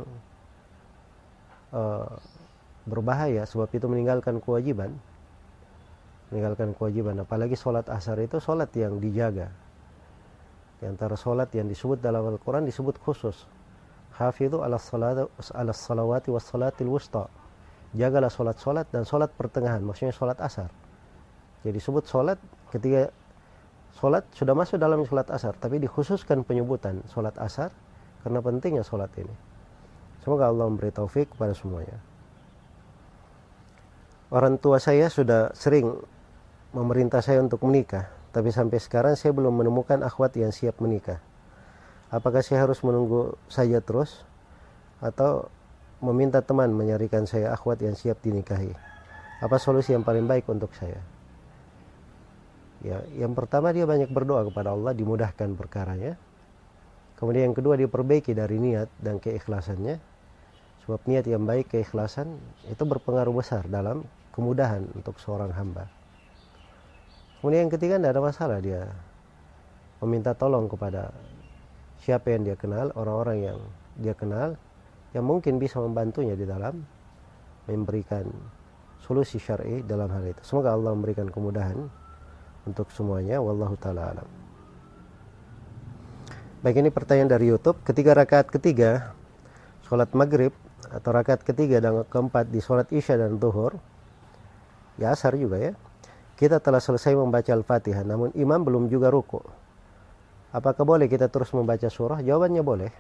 [1.73, 2.07] uh,
[2.86, 3.43] berbahaya.
[3.43, 4.93] Sebab itu meninggalkan kewajiban
[6.34, 7.21] meninggalkan kewajiban.
[7.21, 9.53] Apalagi sholat asar itu sholat yang dijaga.
[10.81, 13.45] Di antara sholat yang disebut dalam Al-Quran disebut khusus
[14.18, 17.30] hafidhu ala, ala salawati was salatil wusta.
[17.93, 20.70] Jagalah sholat-sholat dan sholat pertengahan maksudnya sholat asar.
[21.61, 22.41] Jadi disebut sholat
[22.74, 23.14] ketika
[24.01, 27.70] sholat sudah masuk dalam sholat asar tapi dikhususkan penyebutan sholat asar
[28.26, 29.36] karena pentingnya sholat ini.
[30.26, 31.99] Semoga Allah memberi taufik kepada semuanya.
[34.34, 35.93] Orang tua saya sudah sering
[36.74, 41.22] memerintah saya untuk menikah, tapi sampai sekarang saya belum menemukan akhwat yang siap menikah.
[42.14, 44.22] Apakah saya harus menunggu saja terus
[45.01, 45.49] atau
[45.97, 48.70] meminta teman menyarikan saya akhwat yang siap dinikahi?
[49.41, 51.01] Apa solusi yang paling baik untuk saya?
[52.86, 56.14] Ya, yang pertama dia banyak berdoa kepada Allah dimudahkan perkaranya.
[57.18, 59.97] Kemudian yang kedua dia perbaiki dari niat dan keikhlasannya.
[60.86, 62.38] Sebab niat yang baik, keikhlasan
[62.70, 64.05] itu berpengaruh besar dalam
[64.36, 65.89] kemudahan untuk seorang hamba.
[67.41, 68.86] Kemudian yang ketiga tidak ada masalah dia
[70.03, 71.16] meminta tolong kepada
[72.04, 73.60] siapa yang dia kenal, orang-orang yang
[73.95, 74.60] dia kenal
[75.16, 76.84] yang mungkin bisa membantunya di dalam
[77.66, 78.28] memberikan
[78.99, 80.41] solusi syar'i dalam hal itu.
[80.43, 81.80] Semoga Allah memberikan kemudahan
[82.68, 83.39] untuk semuanya.
[83.39, 84.28] Wallahu taala alam.
[86.64, 87.80] Baik ini pertanyaan dari YouTube.
[87.88, 89.16] Ketiga rakaat ketiga
[89.88, 90.51] sholat maghrib
[90.89, 93.78] atau rakaat ketiga dan keempat di sholat isya dan zuhur
[94.97, 95.72] ya asar juga ya
[96.38, 99.41] kita telah selesai membaca Al-Fatihah namun imam belum juga ruku
[100.54, 102.22] apakah boleh kita terus membaca surah?
[102.22, 102.91] Jawabannya boleh.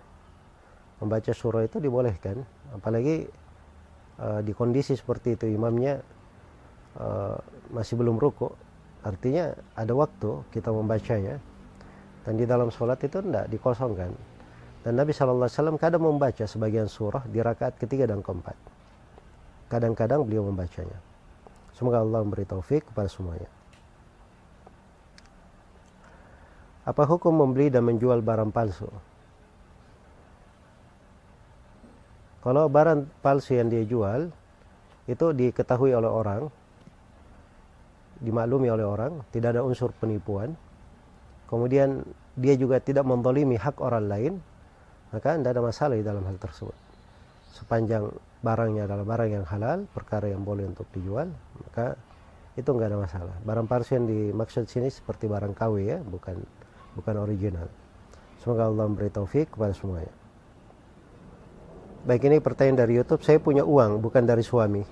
[0.99, 2.41] Membaca surah itu dibolehkan.
[2.73, 3.29] Apalagi
[4.17, 6.01] uh, di kondisi seperti itu imamnya
[6.97, 7.37] uh,
[7.69, 8.49] masih belum ruku.
[9.05, 11.37] Artinya ada waktu kita membacanya.
[12.23, 14.11] Dan di dalam sholat itu tidak dikosongkan.
[14.83, 18.55] Dan Nabi SAW kadang membaca sebagian surah di rakaat ketiga dan keempat.
[19.71, 20.99] Kadang-kadang beliau membacanya.
[21.71, 23.62] Semoga Allah memberi taufik kepada semuanya.
[26.83, 28.91] Apa hukum membeli dan menjual barang palsu?
[32.43, 34.27] Kalau barang palsu yang dia jual
[35.07, 36.51] itu diketahui oleh orang,
[38.19, 40.51] dimaklumi oleh orang, tidak ada unsur penipuan.
[41.47, 42.03] Kemudian
[42.35, 44.33] dia juga tidak mendolimi hak orang lain,
[45.15, 46.75] maka tidak ada masalah di dalam hal tersebut.
[47.55, 48.11] Sepanjang
[48.43, 51.31] barangnya adalah barang yang halal, perkara yang boleh untuk dijual,
[51.63, 51.95] maka
[52.59, 53.35] itu nggak ada masalah.
[53.47, 56.43] Barang palsu yang dimaksud sini seperti barang KW ya, bukan
[56.97, 57.67] bukan original.
[58.41, 60.11] Semoga Allah memberi taufik kepada semuanya.
[62.03, 64.83] Baik ini pertanyaan dari YouTube, saya punya uang bukan dari suami.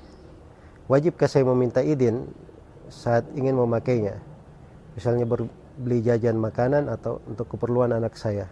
[0.87, 2.31] Wajibkah saya meminta izin
[2.87, 4.23] saat ingin memakainya?
[4.95, 5.27] Misalnya
[5.75, 8.47] beli jajan makanan atau untuk keperluan anak saya.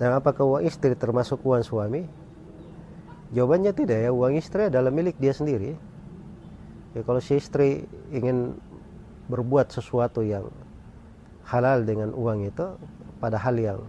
[0.00, 2.08] Dan apakah uang istri termasuk uang suami?
[3.36, 5.76] Jawabannya tidak ya, uang istri adalah milik dia sendiri.
[6.96, 8.56] Ya, kalau si istri ingin
[9.28, 10.48] berbuat sesuatu yang
[11.46, 12.66] halal dengan uang itu,
[13.22, 13.80] pada hal yang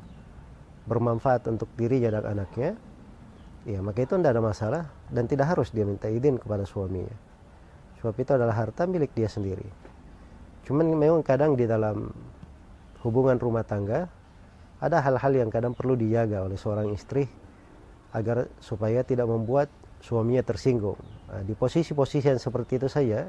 [0.87, 2.77] bermanfaat untuk dirinya dan anaknya,
[3.67, 7.13] ya maka itu tidak ada masalah dan tidak harus dia minta izin kepada suaminya.
[7.99, 9.65] Sebab itu adalah harta milik dia sendiri.
[10.69, 12.13] Cuman memang kadang di dalam
[13.01, 14.07] hubungan rumah tangga
[14.77, 17.25] ada hal-hal yang kadang perlu dijaga oleh seorang istri
[18.13, 19.67] agar supaya tidak membuat
[19.99, 20.99] suaminya tersinggung.
[21.27, 23.27] Nah, di posisi-posisi yang seperti itu saja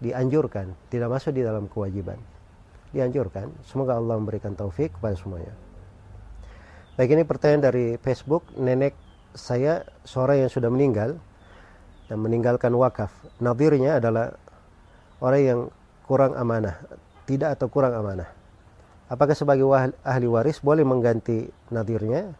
[0.00, 2.35] dianjurkan, tidak masuk di dalam kewajiban.
[2.96, 3.52] Dianjurkan.
[3.68, 5.52] Semoga Allah memberikan taufik kepada semuanya.
[6.96, 8.96] Baik ini pertanyaan dari Facebook, nenek
[9.36, 11.20] saya seorang yang sudah meninggal
[12.08, 13.12] dan meninggalkan wakaf.
[13.36, 14.32] Nadirnya adalah
[15.20, 15.60] orang yang
[16.08, 16.80] kurang amanah,
[17.28, 18.32] tidak atau kurang amanah.
[19.12, 19.68] Apakah sebagai
[20.00, 22.32] ahli waris boleh mengganti nadirnya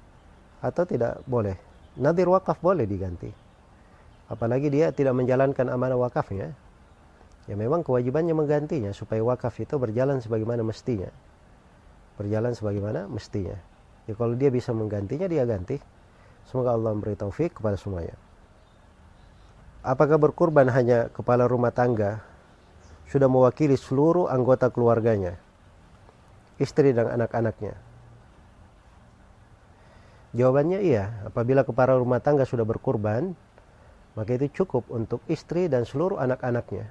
[0.65, 1.61] atau tidak boleh.
[2.01, 3.29] Nadir wakaf boleh diganti.
[4.27, 6.51] apalagi dia tidak menjalankan amanah wakafnya
[7.47, 11.11] ya memang kewajibannya menggantinya supaya wakaf itu berjalan sebagaimana mestinya.
[12.19, 13.55] Berjalan sebagaimana mestinya.
[14.07, 15.79] Ya kalau dia bisa menggantinya dia ganti.
[16.47, 18.15] Semoga Allah memberi taufik kepada semuanya.
[19.83, 22.23] Apakah berkurban hanya kepala rumah tangga
[23.07, 25.39] sudah mewakili seluruh anggota keluarganya
[26.59, 27.75] istri dan anak-anaknya?
[30.35, 31.23] Jawabannya iya.
[31.27, 33.35] Apabila kepala rumah tangga sudah berkurban
[34.17, 36.89] maka itu cukup untuk istri dan seluruh anak-anaknya.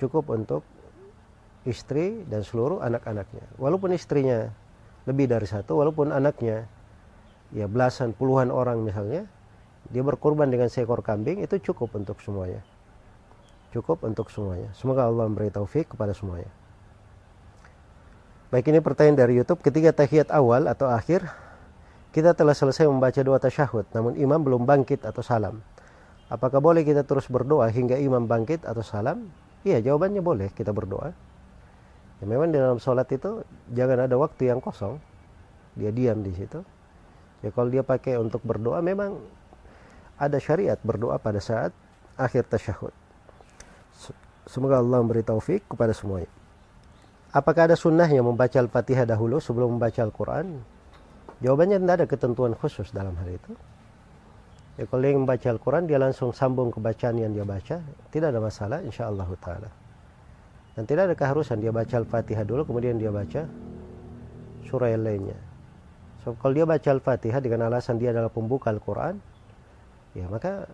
[0.00, 0.64] Cukup untuk
[1.68, 3.60] istri dan seluruh anak-anaknya.
[3.60, 4.48] Walaupun istrinya
[5.04, 6.64] lebih dari satu, walaupun anaknya
[7.52, 9.28] ya belasan, puluhan orang misalnya,
[9.92, 12.64] dia berkorban dengan seekor kambing itu cukup untuk semuanya.
[13.70, 14.72] Cukup untuk semuanya.
[14.74, 16.48] Semoga Allah memberi taufik kepada semuanya.
[18.50, 19.62] Baik ini pertanyaan dari YouTube.
[19.62, 21.22] Ketiga tahiyat awal atau akhir
[22.10, 25.62] kita telah selesai membaca doa tasyahud, namun imam belum bangkit atau salam.
[26.26, 29.30] Apakah boleh kita terus berdoa hingga imam bangkit atau salam?
[29.60, 31.12] Iya, jawabannya boleh kita berdoa.
[32.20, 35.00] Ya, memang dalam sholat itu jangan ada waktu yang kosong.
[35.76, 36.60] Dia diam di situ.
[37.40, 39.16] Ya kalau dia pakai untuk berdoa memang
[40.20, 41.72] ada syariat berdoa pada saat
[42.20, 42.92] akhir tasyahud.
[44.44, 46.28] Semoga Allah memberi taufik kepada semuanya.
[47.30, 50.60] Apakah ada sunnahnya membaca Al-Fatihah dahulu sebelum membaca Al-Quran?
[51.40, 53.54] Jawabannya tidak ada ketentuan khusus dalam hal itu.
[54.78, 57.82] Ya, kalau dia membaca Al-Quran, dia langsung sambung ke bacaan yang dia baca.
[58.10, 59.70] Tidak ada masalah, insya Allah ta'ala.
[60.78, 63.44] Dan tidak ada keharusan dia baca Al-Fatihah dulu, kemudian dia baca
[64.70, 65.38] surah yang lainnya.
[66.22, 69.18] So, kalau dia baca Al-Fatihah dengan alasan dia adalah pembuka Al-Quran,
[70.14, 70.68] ya maka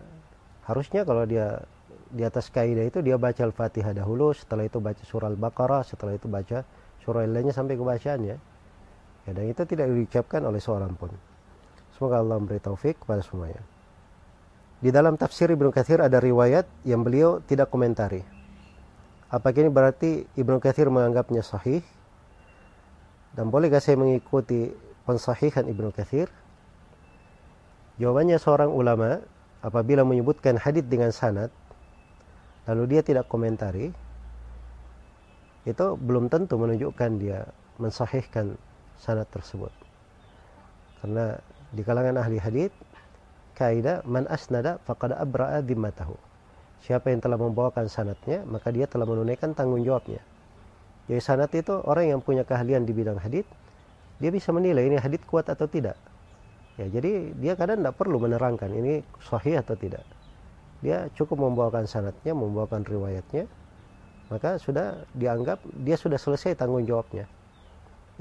[0.67, 1.63] harusnya kalau dia
[2.11, 6.29] di atas kaidah itu dia baca Al-Fatihah dahulu, setelah itu baca surah Al-Baqarah, setelah itu
[6.29, 6.63] baca
[7.03, 8.37] surah yang lainnya sampai ke bacaannya.
[9.27, 11.11] Ya, dan itu tidak diucapkan oleh seorang pun.
[11.95, 13.59] Semoga Allah memberi taufik kepada semuanya.
[14.77, 18.21] Di dalam tafsir Ibnu Katsir ada riwayat yang beliau tidak komentari.
[19.27, 21.81] Apakah ini berarti Ibnu Katsir menganggapnya sahih?
[23.33, 24.69] Dan bolehkah saya mengikuti
[25.09, 26.29] pensahihan Ibnu Katsir?
[27.97, 29.17] Jawabannya seorang ulama
[29.65, 31.49] apabila menyebutkan hadis dengan sanad
[32.69, 33.89] lalu dia tidak komentari
[35.65, 37.49] itu belum tentu menunjukkan dia
[37.81, 38.55] mensahihkan
[39.01, 39.73] sanad tersebut.
[41.01, 41.35] Karena
[41.73, 42.71] di kalangan ahli hadis
[43.57, 46.13] kaidah man asnada faqad abra'a dhimmatahu.
[46.85, 50.21] Siapa yang telah membawakan sanatnya, maka dia telah menunaikan tanggung jawabnya.
[51.09, 53.49] Jadi sanat itu orang yang punya keahlian di bidang hadis,
[54.21, 55.97] dia bisa menilai ini hadis kuat atau tidak.
[56.77, 60.05] Ya, jadi dia kadang tidak perlu menerangkan ini sahih atau tidak.
[60.85, 63.49] Dia cukup membawakan sanatnya, membawakan riwayatnya,
[64.29, 67.25] maka sudah dianggap dia sudah selesai tanggung jawabnya.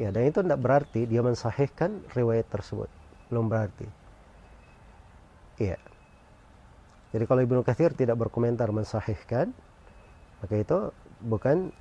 [0.00, 2.88] Ya, dan itu tidak berarti dia mensahihkan riwayat tersebut.
[3.28, 4.05] Belum berarti.
[5.56, 5.80] Iya.
[7.16, 9.54] Jadi kalau Ibnu Katsir tidak berkomentar mensahihkan,
[10.44, 10.92] maka itu
[11.24, 11.72] bukan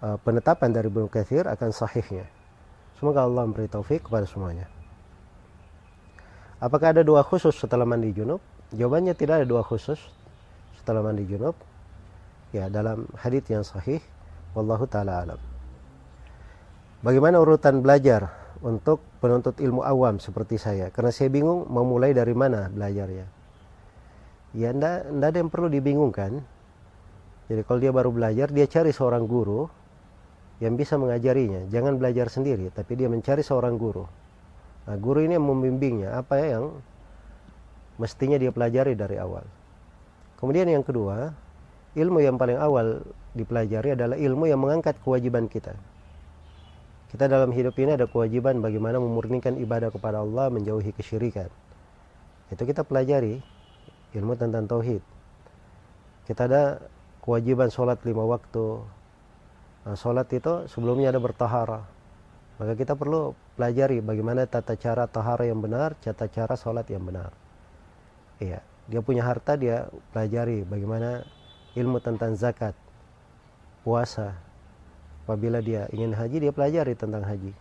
[0.00, 2.24] uh, penetapan dari Ibnu Katsir akan sahihnya.
[2.96, 4.70] Semoga Allah memberi taufik kepada semuanya.
[6.62, 8.40] Apakah ada doa khusus setelah mandi junub?
[8.72, 10.00] Jawabannya tidak ada doa khusus
[10.80, 11.52] setelah mandi junub.
[12.54, 14.00] Ya, dalam hadis yang sahih,
[14.56, 15.40] wallahu taala alam.
[17.04, 18.32] Bagaimana urutan belajar
[18.64, 20.88] untuk penuntut ilmu awam seperti saya?
[20.88, 23.26] Karena saya bingung mau mulai dari mana belajarnya.
[24.56, 26.40] Ya, enggak ada yang perlu dibingungkan.
[27.52, 29.68] Jadi kalau dia baru belajar, dia cari seorang guru
[30.64, 31.68] yang bisa mengajarinya.
[31.68, 34.08] Jangan belajar sendiri, tapi dia mencari seorang guru.
[34.88, 36.72] Nah, guru ini yang membimbingnya, apa ya yang
[38.00, 39.44] mestinya dia pelajari dari awal.
[40.40, 41.36] Kemudian yang kedua,
[41.92, 43.04] ilmu yang paling awal
[43.36, 45.76] dipelajari adalah ilmu yang mengangkat kewajiban kita.
[47.14, 51.46] Kita dalam hidup ini ada kewajiban bagaimana memurnikan ibadah kepada Allah, menjauhi kesyirikan.
[52.50, 53.38] Itu kita pelajari
[54.18, 54.98] ilmu tentang tauhid.
[56.26, 56.82] Kita ada
[57.22, 58.82] kewajiban sholat lima waktu.
[59.86, 61.86] Nah, sholat itu sebelumnya ada bertahara.
[62.58, 67.30] Maka kita perlu pelajari bagaimana tata cara tahara yang benar, tata cara sholat yang benar.
[68.42, 68.58] Iya,
[68.90, 71.22] dia punya harta dia pelajari bagaimana
[71.78, 72.74] ilmu tentang zakat,
[73.86, 74.34] puasa,
[75.24, 77.56] Apabila dia ingin haji, dia pelajari tentang haji.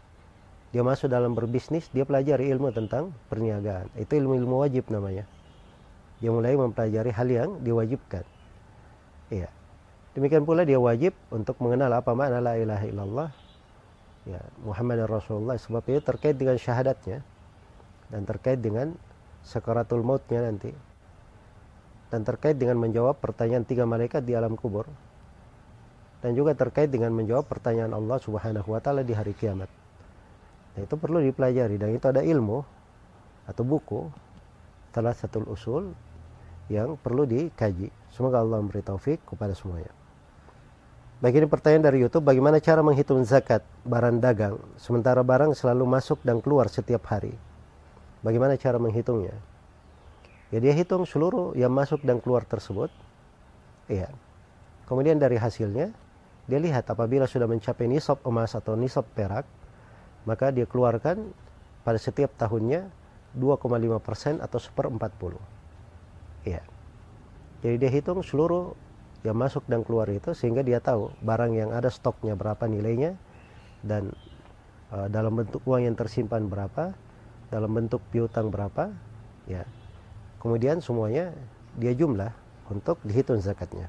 [0.76, 3.88] Dia masuk dalam berbisnis, dia pelajari ilmu tentang perniagaan.
[3.96, 5.24] Itu ilmu-ilmu wajib namanya.
[6.20, 8.28] Dia mulai mempelajari hal yang diwajibkan.
[9.32, 9.48] Iya.
[10.14, 13.30] Demikian pula dia wajib untuk mengenal apa makna la ilaha illallah.
[14.28, 17.24] Ya, Muhammad Rasulullah sebab itu terkait dengan syahadatnya
[18.12, 18.96] dan terkait dengan
[19.44, 20.72] sekaratul mautnya nanti
[22.08, 24.88] dan terkait dengan menjawab pertanyaan tiga malaikat di alam kubur
[26.24, 29.68] dan juga terkait dengan menjawab pertanyaan Allah Subhanahu wa taala di hari kiamat.
[30.74, 32.64] Nah, itu perlu dipelajari dan itu ada ilmu
[33.44, 34.08] atau buku
[34.96, 35.92] salah satu usul
[36.72, 37.92] yang perlu dikaji.
[38.08, 39.92] Semoga Allah memberi taufik kepada semuanya.
[41.20, 46.20] Baik ini pertanyaan dari YouTube, bagaimana cara menghitung zakat barang dagang sementara barang selalu masuk
[46.24, 47.36] dan keluar setiap hari?
[48.24, 49.36] Bagaimana cara menghitungnya?
[50.52, 52.92] Ya dia hitung seluruh yang masuk dan keluar tersebut.
[53.88, 54.12] Iya.
[54.84, 55.96] Kemudian dari hasilnya
[56.48, 59.48] dia lihat apabila sudah mencapai nisab emas atau nisab perak,
[60.28, 61.32] maka dia keluarkan
[61.84, 62.92] pada setiap tahunnya
[63.36, 65.42] 2,5% atau seperempat puluh.
[66.44, 66.62] Iya.
[67.64, 68.76] Jadi dia hitung seluruh
[69.24, 73.16] yang masuk dan keluar itu sehingga dia tahu barang yang ada stoknya berapa nilainya
[73.80, 74.12] dan
[74.92, 76.92] uh, dalam bentuk uang yang tersimpan berapa,
[77.48, 78.92] dalam bentuk piutang berapa,
[79.48, 79.64] ya.
[80.44, 81.32] Kemudian semuanya
[81.80, 82.36] dia jumlah
[82.68, 83.88] untuk dihitung zakatnya.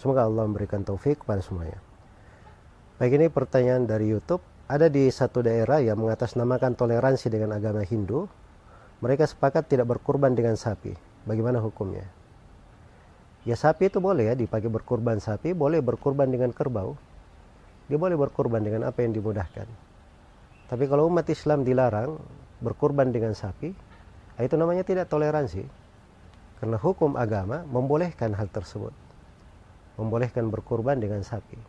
[0.00, 1.76] Semoga Allah memberikan taufik kepada semuanya.
[2.96, 4.40] Baik ini pertanyaan dari YouTube.
[4.64, 8.24] Ada di satu daerah yang mengatasnamakan toleransi dengan agama Hindu.
[9.04, 10.96] Mereka sepakat tidak berkurban dengan sapi.
[11.28, 12.08] Bagaimana hukumnya?
[13.44, 16.96] Ya sapi itu boleh ya dipakai berkurban sapi, boleh berkurban dengan kerbau.
[17.92, 19.68] Dia boleh berkurban dengan apa yang dimudahkan.
[20.72, 22.16] Tapi kalau umat Islam dilarang
[22.64, 23.76] berkurban dengan sapi,
[24.40, 25.68] itu namanya tidak toleransi.
[26.56, 29.09] Karena hukum agama membolehkan hal tersebut.
[30.00, 31.60] Membolehkan berkurban dengan sapi.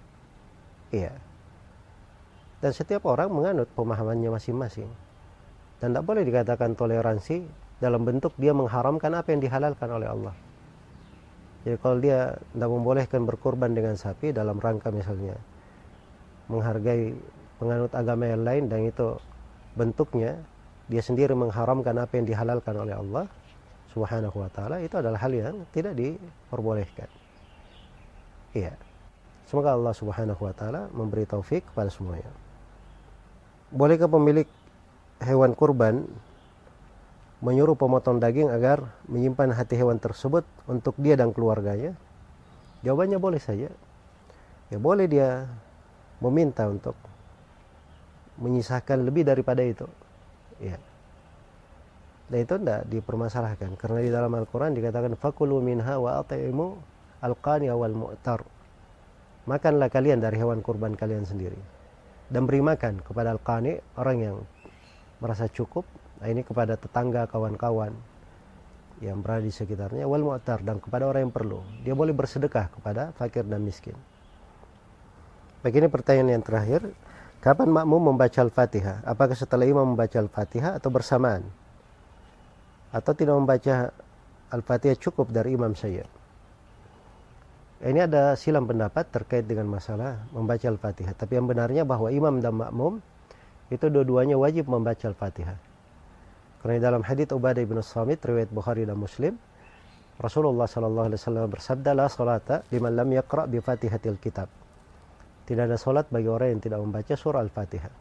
[0.96, 1.12] Iya.
[2.64, 4.88] Dan setiap orang menganut pemahamannya masing-masing.
[5.84, 7.44] Dan tidak boleh dikatakan toleransi
[7.82, 10.36] dalam bentuk dia mengharamkan apa yang dihalalkan oleh Allah.
[11.66, 15.38] Jadi kalau dia tidak membolehkan berkorban dengan sapi dalam rangka misalnya
[16.50, 17.14] menghargai
[17.62, 19.18] penganut agama yang lain dan itu
[19.78, 20.42] bentuknya
[20.90, 23.26] dia sendiri mengharamkan apa yang dihalalkan oleh Allah
[23.94, 27.21] Subhanahu wa taala itu adalah hal yang tidak diperbolehkan.
[28.52, 28.76] Iya.
[29.48, 32.28] Semoga Allah Subhanahu wa taala memberi taufik kepada semuanya.
[33.72, 34.48] Bolehkah pemilik
[35.24, 36.08] hewan kurban
[37.44, 41.96] menyuruh pemotong daging agar menyimpan hati hewan tersebut untuk dia dan keluarganya?
[42.84, 43.72] Jawabannya boleh saja.
[44.72, 45.48] Ya boleh dia
[46.24, 46.96] meminta untuk
[48.40, 49.88] menyisakan lebih daripada itu.
[50.64, 50.80] Ya.
[52.32, 56.24] Dan itu tidak dipermasalahkan karena di dalam Al-Qur'an dikatakan fakulu minha wa
[57.22, 58.42] al-qani wal mu'tar.
[59.46, 61.58] Makanlah kalian dari hewan kurban kalian sendiri
[62.32, 64.38] dan beri makan kepada al-qani orang yang
[65.20, 65.84] merasa cukup
[66.24, 67.92] ini kepada tetangga, kawan-kawan
[69.02, 71.66] yang berada di sekitarnya wal mu'tar dan kepada orang yang perlu.
[71.82, 73.98] Dia boleh bersedekah kepada fakir dan miskin.
[75.66, 76.82] Begini pertanyaan yang terakhir,
[77.42, 79.06] kapan makmum membaca Al-Fatihah?
[79.06, 81.46] Apakah setelah imam membaca Al-Fatihah atau bersamaan?
[82.94, 83.94] Atau tidak membaca
[84.54, 86.06] Al-Fatihah cukup dari imam saya?
[87.82, 91.18] Ini ada silam pendapat terkait dengan masalah membaca Al-Fatihah.
[91.18, 93.02] Tapi yang benarnya bahwa imam dan makmum
[93.74, 95.58] itu dua-duanya wajib membaca Al-Fatihah.
[96.62, 99.34] Karena dalam hadits Ubadah bin Samit riwayat Bukhari dan Muslim,
[100.22, 104.46] Rasulullah sallallahu alaihi wasallam bersabda la salata liman lam yaqra bi Fatihatil Kitab.
[105.50, 107.94] Tidak ada salat bagi orang yang tidak membaca surah Al-Fatihah.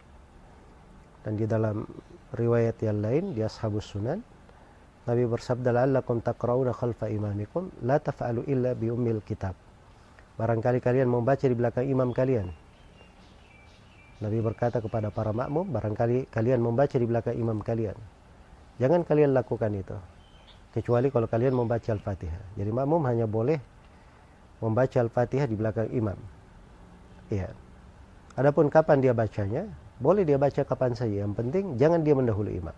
[1.25, 1.89] Dan di dalam
[2.37, 4.21] riwayat yang lain di Ashabus Sunan
[5.09, 9.70] Nabi bersabda la'allakum taqra'una khalfa imamikum la taf'alu illa bi ummil kitab.
[10.41, 12.49] Barangkali kalian membaca di belakang imam kalian.
[14.25, 17.93] Nabi berkata kepada para makmum, barangkali kalian membaca di belakang imam kalian.
[18.81, 20.01] Jangan kalian lakukan itu.
[20.73, 22.57] Kecuali kalau kalian membaca Al-Fatihah.
[22.57, 23.61] Jadi makmum hanya boleh
[24.65, 26.17] membaca Al-Fatihah di belakang imam.
[27.29, 27.53] Iya.
[28.41, 29.69] Adapun kapan dia bacanya,
[30.01, 31.21] boleh dia baca kapan saja.
[31.21, 32.77] Yang penting jangan dia mendahului imam.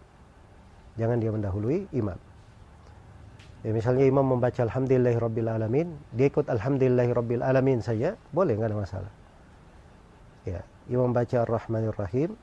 [0.98, 2.18] Jangan dia mendahului imam.
[3.62, 9.12] Ya, misalnya imam membaca Alamin, dia ikut Alamin saja, boleh, nggak ada masalah.
[10.42, 12.34] Ya, imam baca Ar-Rahmanir Rahim,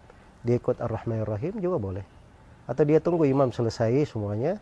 [0.47, 2.05] dia ikut Ar-Rahmanir Rahim juga boleh.
[2.69, 4.61] Atau dia tunggu imam selesai semuanya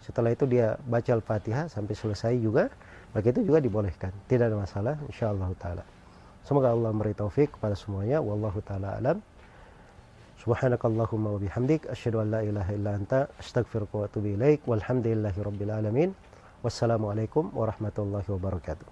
[0.00, 2.68] setelah itu dia baca al-fatihah sampai selesai juga
[3.12, 4.12] begitu juga dibolehkan.
[4.28, 5.84] Tidak ada masalah insyaallah taala.
[6.44, 9.20] Semoga Allah memberi taufik kepada semuanya wallahu taala alam
[10.40, 15.60] سبحانك اللهم وبحمدك أشهد أن لا إله إلا أنت أستغفرك وأتوب إليك والحمد لله رب
[15.62, 16.14] العالمين.
[16.64, 18.86] والسلام عليكم ورحمة الله وبركاته.